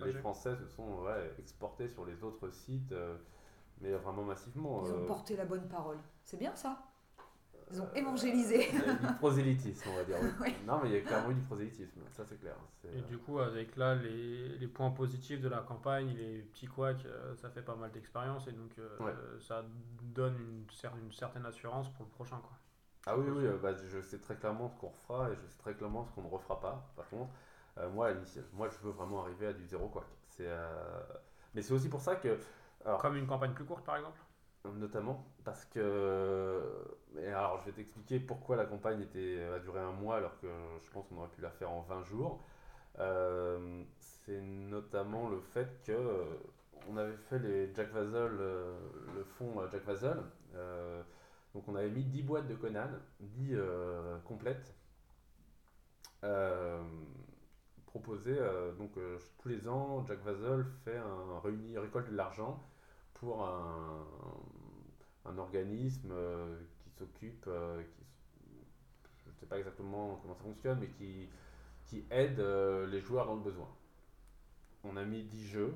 [0.06, 0.14] les.
[0.14, 2.96] Français se sont ouais, exportés sur les autres sites,
[3.82, 4.84] mais vraiment massivement.
[4.86, 5.98] Ils ont euh, porté la bonne parole.
[6.24, 6.78] C'est bien ça
[7.72, 8.70] Ils ont évangélisé.
[8.72, 10.18] il y a eu du prosélytisme, on va dire.
[10.42, 10.56] oui.
[10.66, 12.56] Non, mais il y a clairement eu du prosélytisme, ça c'est clair.
[12.82, 16.40] C'est, Et euh, du coup, avec là les, les points positifs de la campagne, les
[16.44, 19.14] petits couacs, euh, ça fait pas mal d'expérience et donc euh, Ouais.
[19.42, 19.64] ça
[20.02, 22.38] donne une, cer- une certaine assurance pour le prochain.
[22.38, 22.52] Quoi.
[23.06, 25.58] Ah oui, oui, euh, bah, je sais très clairement ce qu'on refera et je sais
[25.60, 26.90] très clairement ce qu'on ne refera pas.
[26.96, 27.32] Par contre,
[27.78, 28.12] euh, moi,
[28.54, 30.04] moi, je veux vraiment arriver à du zéro quoi.
[30.30, 31.00] C'est, euh,
[31.54, 32.38] Mais c'est aussi pour ça que,
[32.88, 34.20] alors, Comme une campagne plus courte par exemple?
[34.66, 36.62] Notamment, parce que.
[37.20, 40.48] Et alors, je vais t'expliquer pourquoi la campagne était, a duré un mois alors que
[40.82, 42.44] je pense qu'on aurait pu la faire en 20 jours.
[43.00, 46.26] Euh, c'est notamment le fait que euh,
[46.90, 48.78] on avait fait les Jack Vazel, euh,
[49.16, 50.18] le fond Jack Vazel.
[50.56, 51.02] euh,
[51.54, 54.76] donc on avait mis 10 boîtes de Conan, 10 euh, complètes,
[57.86, 58.40] proposées.
[58.78, 58.92] donc
[59.40, 62.62] tous les ans, Jack Vazel fait un réunit, récolte de l'argent
[63.20, 64.06] pour un,
[65.26, 67.82] un organisme euh, qui s'occupe, euh,
[69.26, 71.30] je ne sais pas exactement comment ça fonctionne, mais qui,
[71.86, 73.70] qui aide euh, les joueurs dans le besoin.
[74.84, 75.76] On a mis 10 jeux,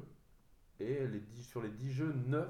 [0.80, 2.48] et les 10 sur les 10 jeux, 9,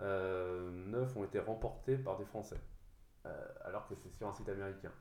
[0.00, 2.60] euh, 9 ont été remportés par des Français,
[3.64, 4.92] alors que c'est sur un site américain.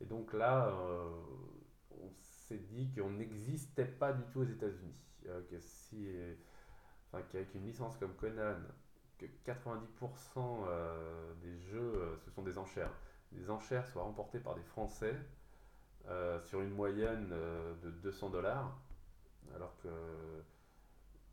[0.00, 0.74] Et donc là,
[1.90, 5.00] on s'est dit qu'on n'existait pas du tout aux États-Unis.
[5.24, 6.08] que si,
[7.12, 8.56] enfin, qu'avec une licence comme Conan,
[9.18, 12.92] que 90% euh, des jeux, euh, ce sont des enchères.
[13.32, 15.14] Les enchères soient remportées par des Français
[16.08, 17.30] euh, sur une moyenne
[17.82, 18.78] de 200 dollars,
[19.54, 19.88] alors que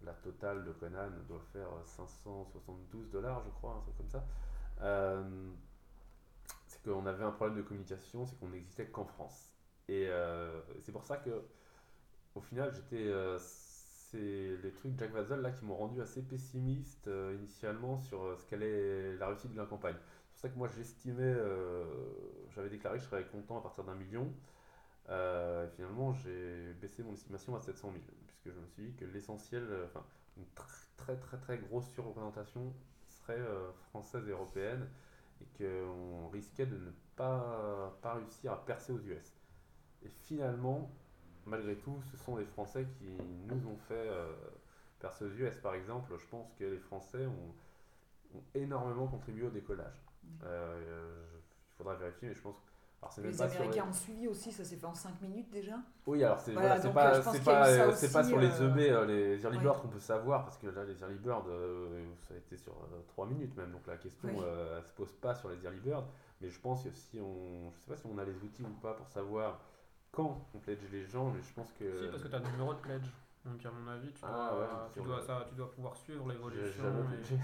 [0.03, 4.25] la totale de Conan doit faire 572 dollars, je crois, un truc comme ça.
[6.67, 9.51] C'est qu'on avait un problème de communication, c'est qu'on n'existait qu'en France.
[9.87, 10.09] Et
[10.79, 11.43] c'est pour ça que,
[12.35, 13.13] au final, j'étais.
[14.13, 18.37] C'est les trucs Jack Vazel là qui m'ont rendu assez pessimiste euh, initialement sur euh,
[18.37, 19.95] ce qu'allait la réussite de la campagne.
[19.97, 21.85] C'est pour ça que moi j'estimais, euh,
[22.55, 24.33] j'avais déclaré que je serais content à partir d'un million.
[25.75, 29.67] Finalement, j'ai baissé mon estimation à 700 000, puisque je me suis dit que l'essentiel,
[29.85, 30.05] enfin,
[30.37, 32.73] une tr- très très très grosse surreprésentation
[33.09, 33.41] serait
[33.89, 34.87] française et européenne,
[35.41, 39.35] et qu'on risquait de ne pas, pas réussir à percer aux US.
[40.03, 40.91] Et finalement,
[41.45, 43.05] malgré tout, ce sont les Français qui
[43.47, 44.31] nous ont fait euh,
[44.99, 45.55] percer aux US.
[45.57, 50.01] Par exemple, je pense que les Français ont, ont énormément contribué au décollage.
[50.43, 51.25] Euh,
[51.73, 53.21] il faudra vérifier, mais je pense que.
[53.21, 55.75] Les sur les- Américains ont suivi aussi, ça s'est fait en 5 minutes déjà?
[56.07, 59.81] Oui, alors c'est Voilà, pas, euh, pas, euh, sur les EB, euh, les early birds
[59.81, 61.45] qu'on peut savoir, parce que là, les early birds,
[62.27, 62.73] ça a été sur
[63.09, 64.35] 3 minutes même, donc la question Oui.
[64.77, 66.07] elle se pose pas sur les early birds,
[66.41, 68.73] mais je pense que si on, je sais pas si on a les outils ou
[68.81, 69.59] pas pour savoir
[70.13, 71.99] quand on pledge les gens, mais je pense que.
[71.99, 73.09] Si, parce que tu as le numéro de pledge.
[73.45, 76.23] Donc, à mon avis, tu dois, Ah ouais, tu dois, ça, tu dois pouvoir suivre
[76.27, 76.83] J'ai l'évolution.
[76.85, 77.37] et- pledgé.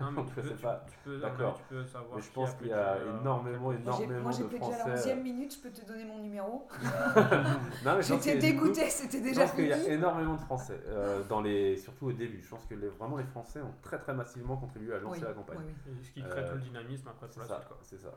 [0.00, 0.84] Non, mais tu peux, tu, pas.
[0.88, 1.56] tu peux, D'accord.
[1.56, 2.16] tu peux savoir.
[2.18, 4.48] Mais je pense a qu'il y a euh, énormément, Moi, j'ai- énormément Moi j'ai de
[4.48, 5.12] pledgé à la Français.
[5.16, 6.68] 11e minute, je peux te donner mon numéro.
[7.84, 9.88] Mais J'étais que du coup, dégoûtée, c'était Je déjà pense qu'il y a fini.
[9.94, 12.40] énormément de Français, euh, dans les, surtout au début.
[12.42, 15.26] Je pense que les- vraiment les Français ont très très massivement contribué à lancer Oui,
[15.26, 15.58] la campagne.
[15.58, 16.04] oui, oui.
[16.04, 17.68] Ce qui crée Euh, tout le dynamisme après pour C'est la ça, suite.
[17.68, 17.78] Quoi.
[17.82, 18.14] c'est ça.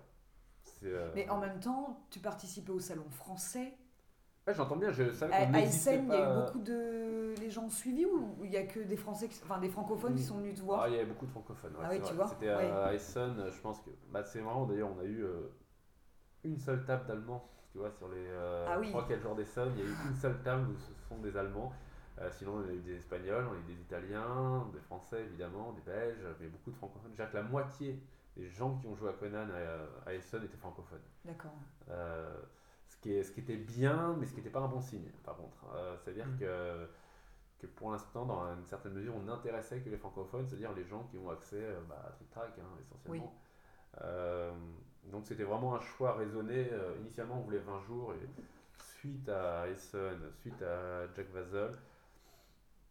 [0.83, 3.73] Euh, Mais en même temps, tu participais au salon français.
[4.47, 6.59] Ouais, j'entends bien, je savais À, qu'on à n'existait Essen, il y a eu beaucoup
[6.59, 7.33] de.
[7.39, 10.15] Les gens ont suivi ou il y a que des Français, qui- enfin des francophones
[10.15, 11.73] qui sont venus te Ah, voir il y avait beaucoup de francophones.
[11.75, 12.13] ouais, Ah oui, tu vrai.
[12.15, 12.95] vois, C'était à- ouais.
[12.95, 13.89] Essen, je pense que.
[14.11, 15.49] Bah, c'est marrant d'ailleurs, on a eu euh,
[16.43, 17.49] une seule table d'Allemands.
[17.71, 18.89] Tu vois, sur les euh, Ah oui.
[18.91, 21.73] 3-4 jours d'Essen, il y a eu une seule table où ce sont des Allemands.
[22.21, 25.71] Euh, sinon, on a eu des Espagnols, on a eu des Italiens, des Français évidemment,
[25.73, 27.11] des Belges, mais beaucoup de francophones.
[27.13, 27.99] Dirais que la moitié
[28.37, 31.01] des gens qui ont joué à Conan à, à Essen étaient francophones.
[31.25, 31.53] D'accord.
[33.03, 35.09] Ce, qui est, ce qui était bien, mais ce qui n'était pas un bon signe,
[35.25, 35.65] par contre.
[35.75, 36.37] Euh, C'est-à-dire Mm.
[36.39, 36.87] que,
[37.59, 41.03] que pour l'instant, dans une certaine mesure, on n'intéressait que les francophones, c'est-à-dire les gens
[41.11, 43.33] qui ont accès euh, bah, à Trick Track, hein, essentiellement.
[44.01, 44.51] Euh,
[45.11, 46.69] donc c'était vraiment un choix raisonné.
[47.01, 48.29] Initialement, on voulait 20 jours, et
[48.77, 51.71] suite à Essen, suite à Jack Vazel,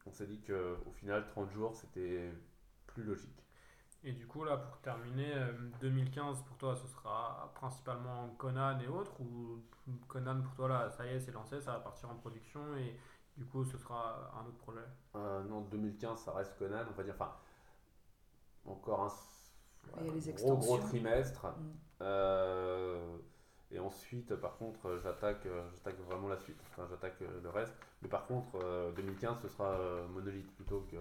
[0.06, 2.30] on s'est dit qu'au final, 30 jours, c'était
[2.86, 3.44] plus logique.
[4.04, 8.88] Et du coup, là, pour terminer, euh, 2015 pour toi, ce sera principalement Conan et
[8.88, 9.62] autres Ou
[10.08, 12.98] Conan pour toi, là, ça y est, c'est lancé, ça va partir en production et
[13.36, 14.84] du coup, ce sera un autre projet?
[15.14, 17.14] Euh, non, 2015, ça reste Conan, on va dire.
[17.14, 17.32] Enfin,
[18.64, 21.46] encore un, les gros, gros trimestre.
[21.46, 21.72] Mm.
[22.02, 23.16] Euh,
[23.70, 26.60] et ensuite, par contre, euh, j'attaque, euh, j'attaque vraiment la suite.
[26.70, 27.74] Enfin, j'attaque euh, le reste.
[28.02, 30.96] Mais par contre, euh, 2015, ce sera euh, Monolith plutôt que.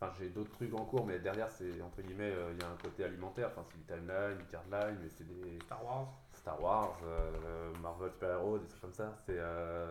[0.00, 2.70] Enfin, j'ai d'autres trucs en cours, mais derrière, c'est entre guillemets, euh, il y a
[2.70, 3.48] un côté alimentaire.
[3.50, 5.58] Enfin, c'est du timeline, du cardline, mais c'est des.
[5.64, 9.16] Star Wars Star Wars, euh, Marvel Super Hero, des trucs comme ça.
[9.26, 9.36] C'est.
[9.38, 9.90] euh,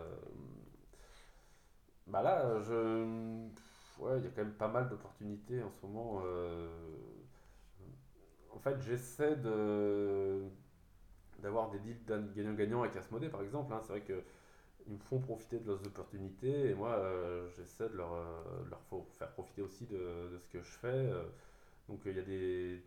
[2.06, 3.48] Bah là, je.
[3.98, 6.22] Ouais, il y a quand même pas mal d'opportunités en ce moment.
[8.54, 10.42] En fait, j'essaie de
[11.40, 11.98] d'avoir des deals
[12.34, 13.72] gagnant-gagnant avec Asmodée par exemple.
[13.72, 13.80] hein.
[13.82, 14.24] C'est vrai que
[14.88, 18.24] ils me font profiter de leurs opportunités et moi euh, j'essaie de leur, euh,
[18.70, 18.80] leur
[19.12, 20.88] faire profiter aussi de, de ce que je fais.
[20.88, 21.24] euh.
[21.88, 22.82] Donc il y a des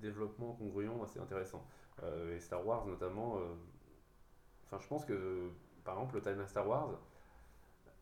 [0.00, 1.66] développements congruents assez intéressants.
[2.32, 3.40] Et Star Wars notamment,
[4.66, 5.50] enfin je pense que
[5.84, 6.90] par exemple le Timeline Star Wars,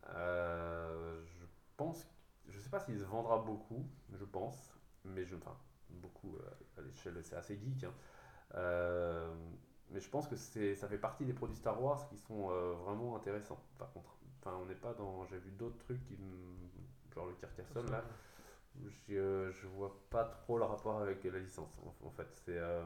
[0.06, 1.44] je
[1.76, 2.06] pense,
[2.48, 4.72] je sais pas s'il se vendra beaucoup, je pense,
[5.04, 5.56] mais je, enfin
[5.90, 6.36] beaucoup
[6.78, 7.84] à l'échelle, c'est assez geek.
[7.84, 7.92] hein.
[9.86, 12.50] Euh, mais je pense que c'est, ça fait partie des produits Star Wars qui sont
[12.50, 13.60] euh, vraiment intéressants.
[13.78, 15.26] Par contre, enfin, on n'est pas dans.
[15.26, 16.18] J'ai vu d'autres trucs qui,
[17.14, 18.04] genre le Carcassonne là,
[19.08, 22.28] je, je vois pas trop le rapport avec la licence en, en fait.
[22.44, 22.58] C'est.
[22.58, 22.84] euh,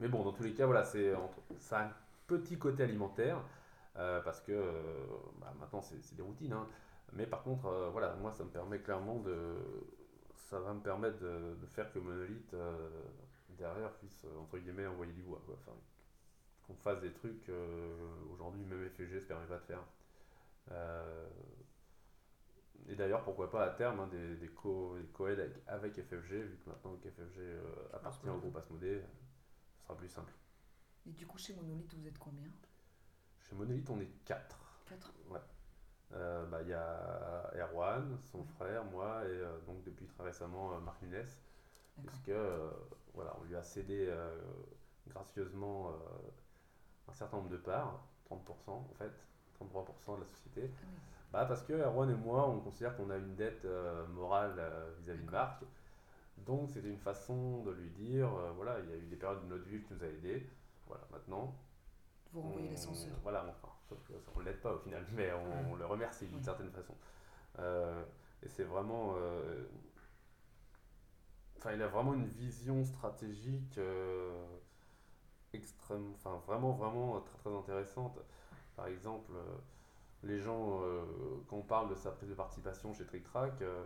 [0.00, 1.12] Mais bon, dans tous les cas, voilà, c'est
[1.58, 1.92] ça a un
[2.26, 3.42] petit côté alimentaire
[3.96, 5.06] euh, parce que euh,
[5.40, 6.52] bah, maintenant c'est des routines.
[6.52, 6.66] hein.
[7.12, 9.56] Mais par contre, euh, voilà, moi ça me permet clairement de.
[10.36, 12.88] Ça va me permettre de, de faire que Monolith euh,
[13.58, 15.42] derrière puisse euh, entre guillemets envoyer du bois.
[15.44, 15.56] Quoi.
[15.60, 15.76] Enfin,
[16.66, 19.84] qu'on fasse des trucs euh, aujourd'hui, même FFG se permet pas de faire.
[20.70, 21.26] Euh,
[22.88, 26.32] et d'ailleurs, pourquoi pas à terme hein, des, des co des co-aides avec, avec FFG,
[26.32, 29.02] vu que maintenant que FFG euh, appartient au groupe Asmodée,
[29.76, 30.32] ce sera plus simple.
[31.06, 32.48] Et du coup, chez Monolith, vous êtes combien?
[33.48, 34.58] Chez Monolith, on est 4.
[34.86, 35.12] 4
[36.12, 40.74] Euh, bah, Il y a Erwan, son frère, moi, et euh, donc depuis très récemment
[40.74, 41.24] euh, Marc Nunes,
[42.06, 42.70] puisque euh,
[43.18, 44.38] voilà, on lui a cédé euh,
[45.08, 45.92] gracieusement euh,
[47.08, 48.00] un certain nombre de parts,
[48.30, 48.36] 30%
[48.70, 49.10] en fait,
[49.60, 50.70] 33% de la société.
[50.72, 50.98] Ah oui.
[51.32, 54.94] Bah, parce que Erwan et moi, on considère qu'on a une dette euh, morale euh,
[55.00, 55.64] vis-à-vis de Marc.
[56.46, 59.42] Donc c'était une façon de lui dire, euh, voilà, il y a eu des périodes
[59.42, 60.48] de notre vie tu nous as aidés.
[60.86, 61.52] Voilà, maintenant,
[62.32, 63.16] Vous renvoyez on- l'ascenseur.
[63.24, 65.86] Voilà, enfin, sauf que ça, on ne l'aide pas au final, mais on, on le
[65.86, 66.44] remercie d'une Oui.
[66.44, 66.94] certaine façon.
[68.44, 69.16] Et c'est vraiment.
[71.58, 74.46] Enfin, il a vraiment une vision stratégique euh,
[75.52, 78.18] extrême, enfin vraiment, vraiment très très intéressante.
[78.76, 79.56] Par exemple, euh,
[80.22, 81.04] les gens, euh,
[81.48, 83.84] quand on parle de sa prise de participation chez Trick Track, euh,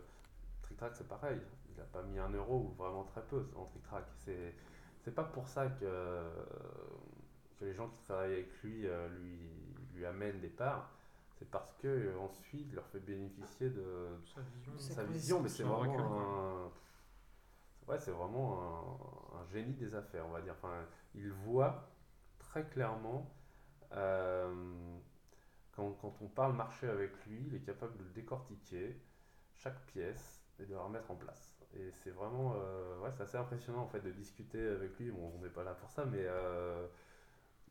[0.62, 1.40] Trick Track, c'est pareil.
[1.70, 4.04] Il n'a pas mis un euro ou vraiment très peu en Trick Track.
[4.18, 4.54] C'est,
[5.00, 6.22] c'est pas pour ça que,
[7.58, 9.38] que les gens qui travaillent avec lui euh, lui,
[9.94, 10.90] lui amènent des parts.
[11.38, 14.72] C'est parce que euh, ensuite il leur fait bénéficier de Sa vision.
[14.78, 16.70] Sa sa vision, mais c'est vraiment recul, un,
[17.98, 20.54] c'est vraiment un, génie des affaires, on va dire.
[20.56, 21.88] Enfin, il voit
[22.38, 23.30] très clairement
[23.92, 24.96] euh,
[25.72, 28.98] quand, quand on parle marché avec lui, il est capable de décortiquer
[29.54, 31.54] chaque pièce et de la remettre en place.
[31.74, 35.10] Et c'est vraiment, euh, assez impressionnant en fait de discuter avec lui.
[35.10, 36.86] Bon, on n'est pas là pour ça, mais euh,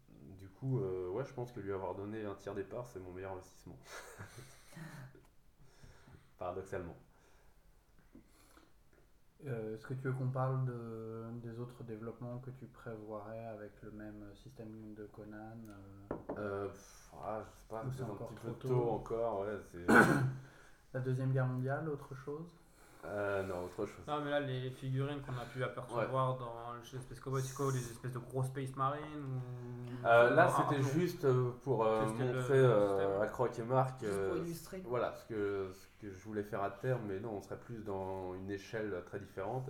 [0.09, 3.33] du coup, ouais, je pense que lui avoir donné un tiers départ, c'est mon meilleur
[3.33, 3.77] investissement.
[6.37, 6.95] Paradoxalement.
[9.47, 13.71] Euh, Est-ce que tu veux qu'on parle de, des autres développements que tu prévoirais avec
[13.81, 15.57] le même système de Conan
[16.37, 18.89] euh, Euh, pff, ah, je sais pas, c'est un petit peu tôt tôt?
[18.91, 19.59] encore, ouais.
[20.93, 22.60] La Deuxième Guerre mondiale, autre chose?
[23.05, 24.05] Euh, non, autre chose.
[24.07, 27.71] Non, mais là, les figurines qu'on a pu apercevoir dans chez Space Cowboy, c'est quoi
[27.71, 30.05] Des espèces de gros Space Marines ou...
[30.07, 30.87] Euh, là, Ah, c'était non.
[30.89, 33.21] juste euh, pour euh, le montrer euh, système.
[33.21, 34.81] à Croc et Marc Juste euh, pour illustrer.
[34.85, 37.83] voilà, ce que, ce que je voulais faire à terme, mais non, on serait plus
[37.83, 39.67] dans une échelle très différente.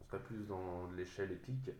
[0.00, 1.70] On serait plus dans l'échelle épique,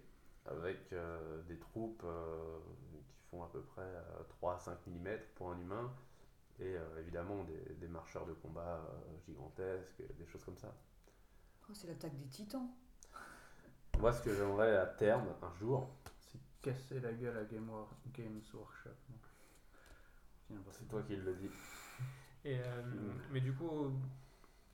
[0.46, 2.58] avec euh, des troupes euh,
[2.90, 5.90] qui font à peu près euh, 3 à 5 mm pour un humain,
[6.60, 10.72] et euh, évidemment des, des marcheurs de combat euh, gigantesques, des choses comme ça.
[11.72, 12.68] Oh, c'est l'attaque des titans.
[13.98, 17.88] Moi, ce que j'aimerais à terme, un jour, C'est casser la gueule à Game War-
[18.12, 18.90] Games Workshop.
[19.08, 19.16] non
[20.48, 21.00] C'est n'importe c'est quoi.
[21.00, 21.50] toi qui le dis.
[22.44, 23.32] Et, euh, Mm.
[23.32, 23.92] Mais du coup,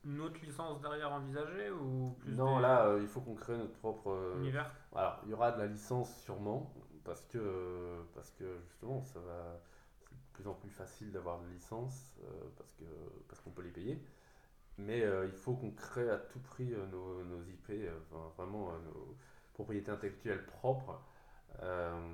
[0.04, 3.56] une autre licence derrière envisagée ou plus Non, des là, euh, il faut qu'on crée
[3.56, 4.10] notre propre.
[4.10, 4.72] euh, univers?
[4.94, 6.72] Alors, il y aura de la licence sûrement,
[7.04, 9.60] parce que, parce que justement, ça va,
[10.08, 12.84] c'est de plus en plus facile d'avoir des licences, euh, parce que
[13.28, 14.02] parce qu'on peut les payer.
[14.78, 17.98] Mais euh, il faut qu'on crée à tout prix euh, nos, nos IP, euh,
[18.36, 19.16] vraiment nos
[19.54, 21.00] propriétés intellectuelles propres,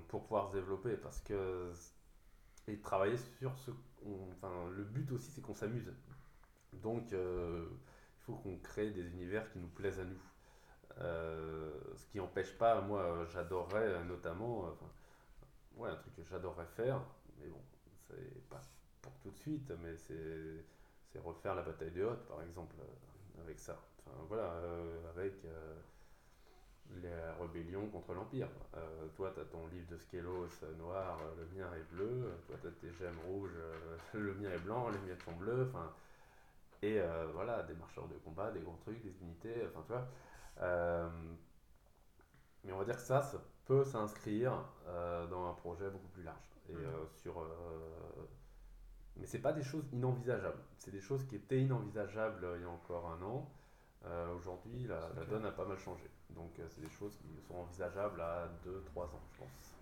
[0.08, 1.70] pour pouvoir se développer, parce que
[2.66, 3.70] et travailler sur ce,
[4.32, 5.92] enfin, le but aussi, c'est qu'on s'amuse.
[6.72, 7.68] Donc, il
[8.20, 10.22] faut qu'on crée des univers qui nous plaisent à nous.
[10.98, 14.74] Ce qui n'empêche pas, moi j'adorerais notamment,
[15.76, 17.02] ouais, un truc que j'adorerais faire,
[17.38, 17.60] mais bon,
[18.08, 18.62] c'est pas
[19.02, 20.64] pour tout de suite, mais c'est
[21.14, 23.78] c'est refaire la bataille de Hoth par exemple, euh, avec ça.
[24.06, 25.74] Enfin voilà, euh, avec euh,
[27.02, 28.48] les rébellions contre l'Empire.
[28.76, 30.48] Euh, toi, tu as ton livre de Skelos
[30.78, 33.56] noir, le mien est bleu, toi, tu as tes gemmes rouges,
[34.14, 35.92] le mien est blanc, les miennes sont bleues, enfin.
[36.82, 40.06] Et euh, voilà, des marcheurs de combat, des gros trucs, des unités, enfin tu vois.
[40.60, 41.08] Euh,
[42.64, 44.52] mais on va dire que ça, ça peut s'inscrire
[45.30, 46.50] dans un projet beaucoup plus large.
[46.68, 47.42] Et euh, sur,
[49.16, 50.58] mais c'est pas des choses inenvisageables.
[50.78, 53.50] C'est des choses qui étaient inenvisageables euh, il y a encore un an.
[54.06, 56.10] Euh, Aujourd'hui, la, donne a pas mal changé.
[56.30, 59.74] Donc, euh, c'est des choses qui sont envisageables à 2-3 ans, je pense.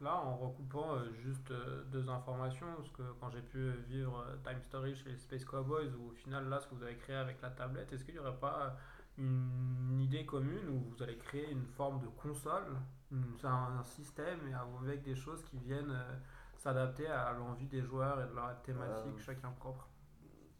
[0.00, 4.36] Là, en recoupant euh, juste euh, deux informations, parce que quand j'ai pu vivre euh,
[4.44, 7.42] Time Story chez Space Cowboys, où au final, là, ce que vous avez créé avec
[7.42, 8.76] la tablette, est-ce qu'il n'y aurait pas
[9.18, 12.76] une idée commune où vous allez créer une forme de console,
[13.10, 16.16] une- un, un système, et avec des choses qui viennent euh,
[16.58, 19.88] s'adapter à l'envie des joueurs et de leur thématique, Euh, chacun propre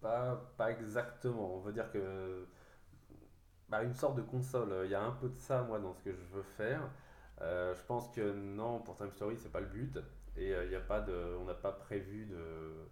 [0.01, 1.55] Pas, pas exactement.
[1.57, 2.47] On veut dire que.
[3.69, 4.73] Bah, une sorte de console.
[4.85, 6.81] Il y a un peu de ça, moi, dans ce que je veux faire.
[7.41, 9.99] Euh, je pense que non, pour Time Story, c'est pas le but.
[10.37, 12.89] Et euh, il y a pas de, on n'a pas prévu de,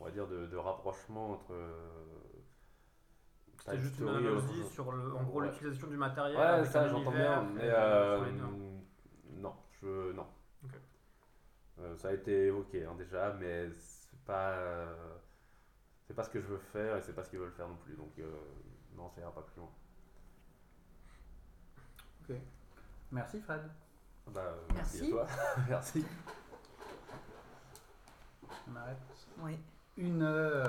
[0.00, 1.54] on va dire, de, de rapprochement entre.
[3.58, 4.72] C'était juste une chose.
[4.72, 5.48] sur le, en gros Ouais.
[5.48, 6.36] l'utilisation du matériel.
[6.36, 7.70] Ouais, ça j'entends bien, mais
[9.40, 10.26] non, je non.
[11.78, 11.84] Ok.
[11.84, 15.14] Euh, ça a été évoqué hein, déjà, mais c'est pas euh,
[16.06, 17.76] c'est pas ce que je veux faire et c'est pas ce qu'ils veulent faire non
[17.76, 17.94] plus.
[17.94, 18.30] Donc euh,
[18.96, 19.70] non, ça ira pas plus loin.
[23.12, 23.60] Merci Fred.
[24.32, 24.98] Bah, euh, merci.
[25.00, 25.06] Merci.
[25.06, 25.26] à toi.
[25.68, 26.04] merci.
[28.70, 28.98] On arrête.
[29.40, 29.58] Oui.
[29.96, 30.66] Une heure.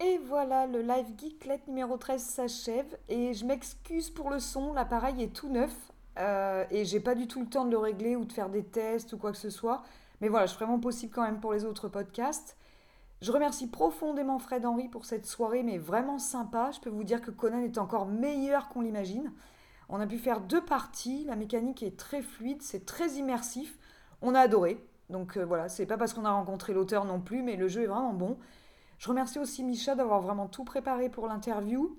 [0.00, 2.98] Et voilà, le live Geeklet numéro 13 s'achève.
[3.08, 5.74] Et je m'excuse pour le son, l'appareil est tout neuf.
[6.18, 8.64] Euh, et j'ai pas du tout le temps de le régler ou de faire des
[8.64, 9.82] tests ou quoi que ce soit.
[10.20, 12.56] Mais voilà, je ferai mon possible quand même pour les autres podcasts.
[13.20, 16.70] Je remercie profondément Fred Henry pour cette soirée, mais vraiment sympa.
[16.72, 19.32] Je peux vous dire que Conan est encore meilleur qu'on l'imagine.
[19.88, 23.78] On a pu faire deux parties, la mécanique est très fluide, c'est très immersif.
[24.22, 24.84] On a adoré.
[25.10, 27.82] Donc euh, voilà, c'est pas parce qu'on a rencontré l'auteur non plus, mais le jeu
[27.82, 28.38] est vraiment bon.
[28.98, 31.98] Je remercie aussi Micha d'avoir vraiment tout préparé pour l'interview.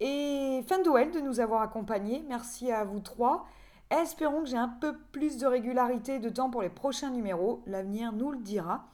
[0.00, 2.24] Et Fendowell de nous avoir accompagnés.
[2.28, 3.46] Merci à vous trois.
[3.90, 7.62] Espérons que j'ai un peu plus de régularité et de temps pour les prochains numéros.
[7.66, 8.86] L'avenir nous le dira.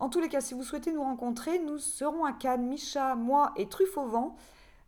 [0.00, 3.52] En tous les cas, si vous souhaitez nous rencontrer, nous serons à Cannes, Micha, moi
[3.56, 4.36] et Truffe au vent,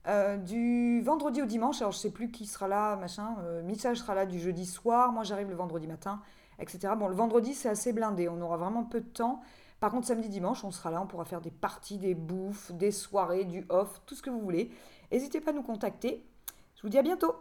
[0.08, 1.80] euh, du vendredi au dimanche.
[1.80, 3.36] Alors, je sais plus qui sera là, machin.
[3.40, 6.20] Euh, Micha sera là du jeudi soir, moi j'arrive le vendredi matin,
[6.58, 6.94] etc.
[6.98, 9.40] Bon, le vendredi, c'est assez blindé, on aura vraiment peu de temps.
[9.78, 12.90] Par contre, samedi, dimanche, on sera là, on pourra faire des parties, des bouffes, des
[12.90, 14.70] soirées, du off, tout ce que vous voulez.
[15.10, 16.24] N'hésitez pas à nous contacter.
[16.76, 17.34] Je vous dis à bientôt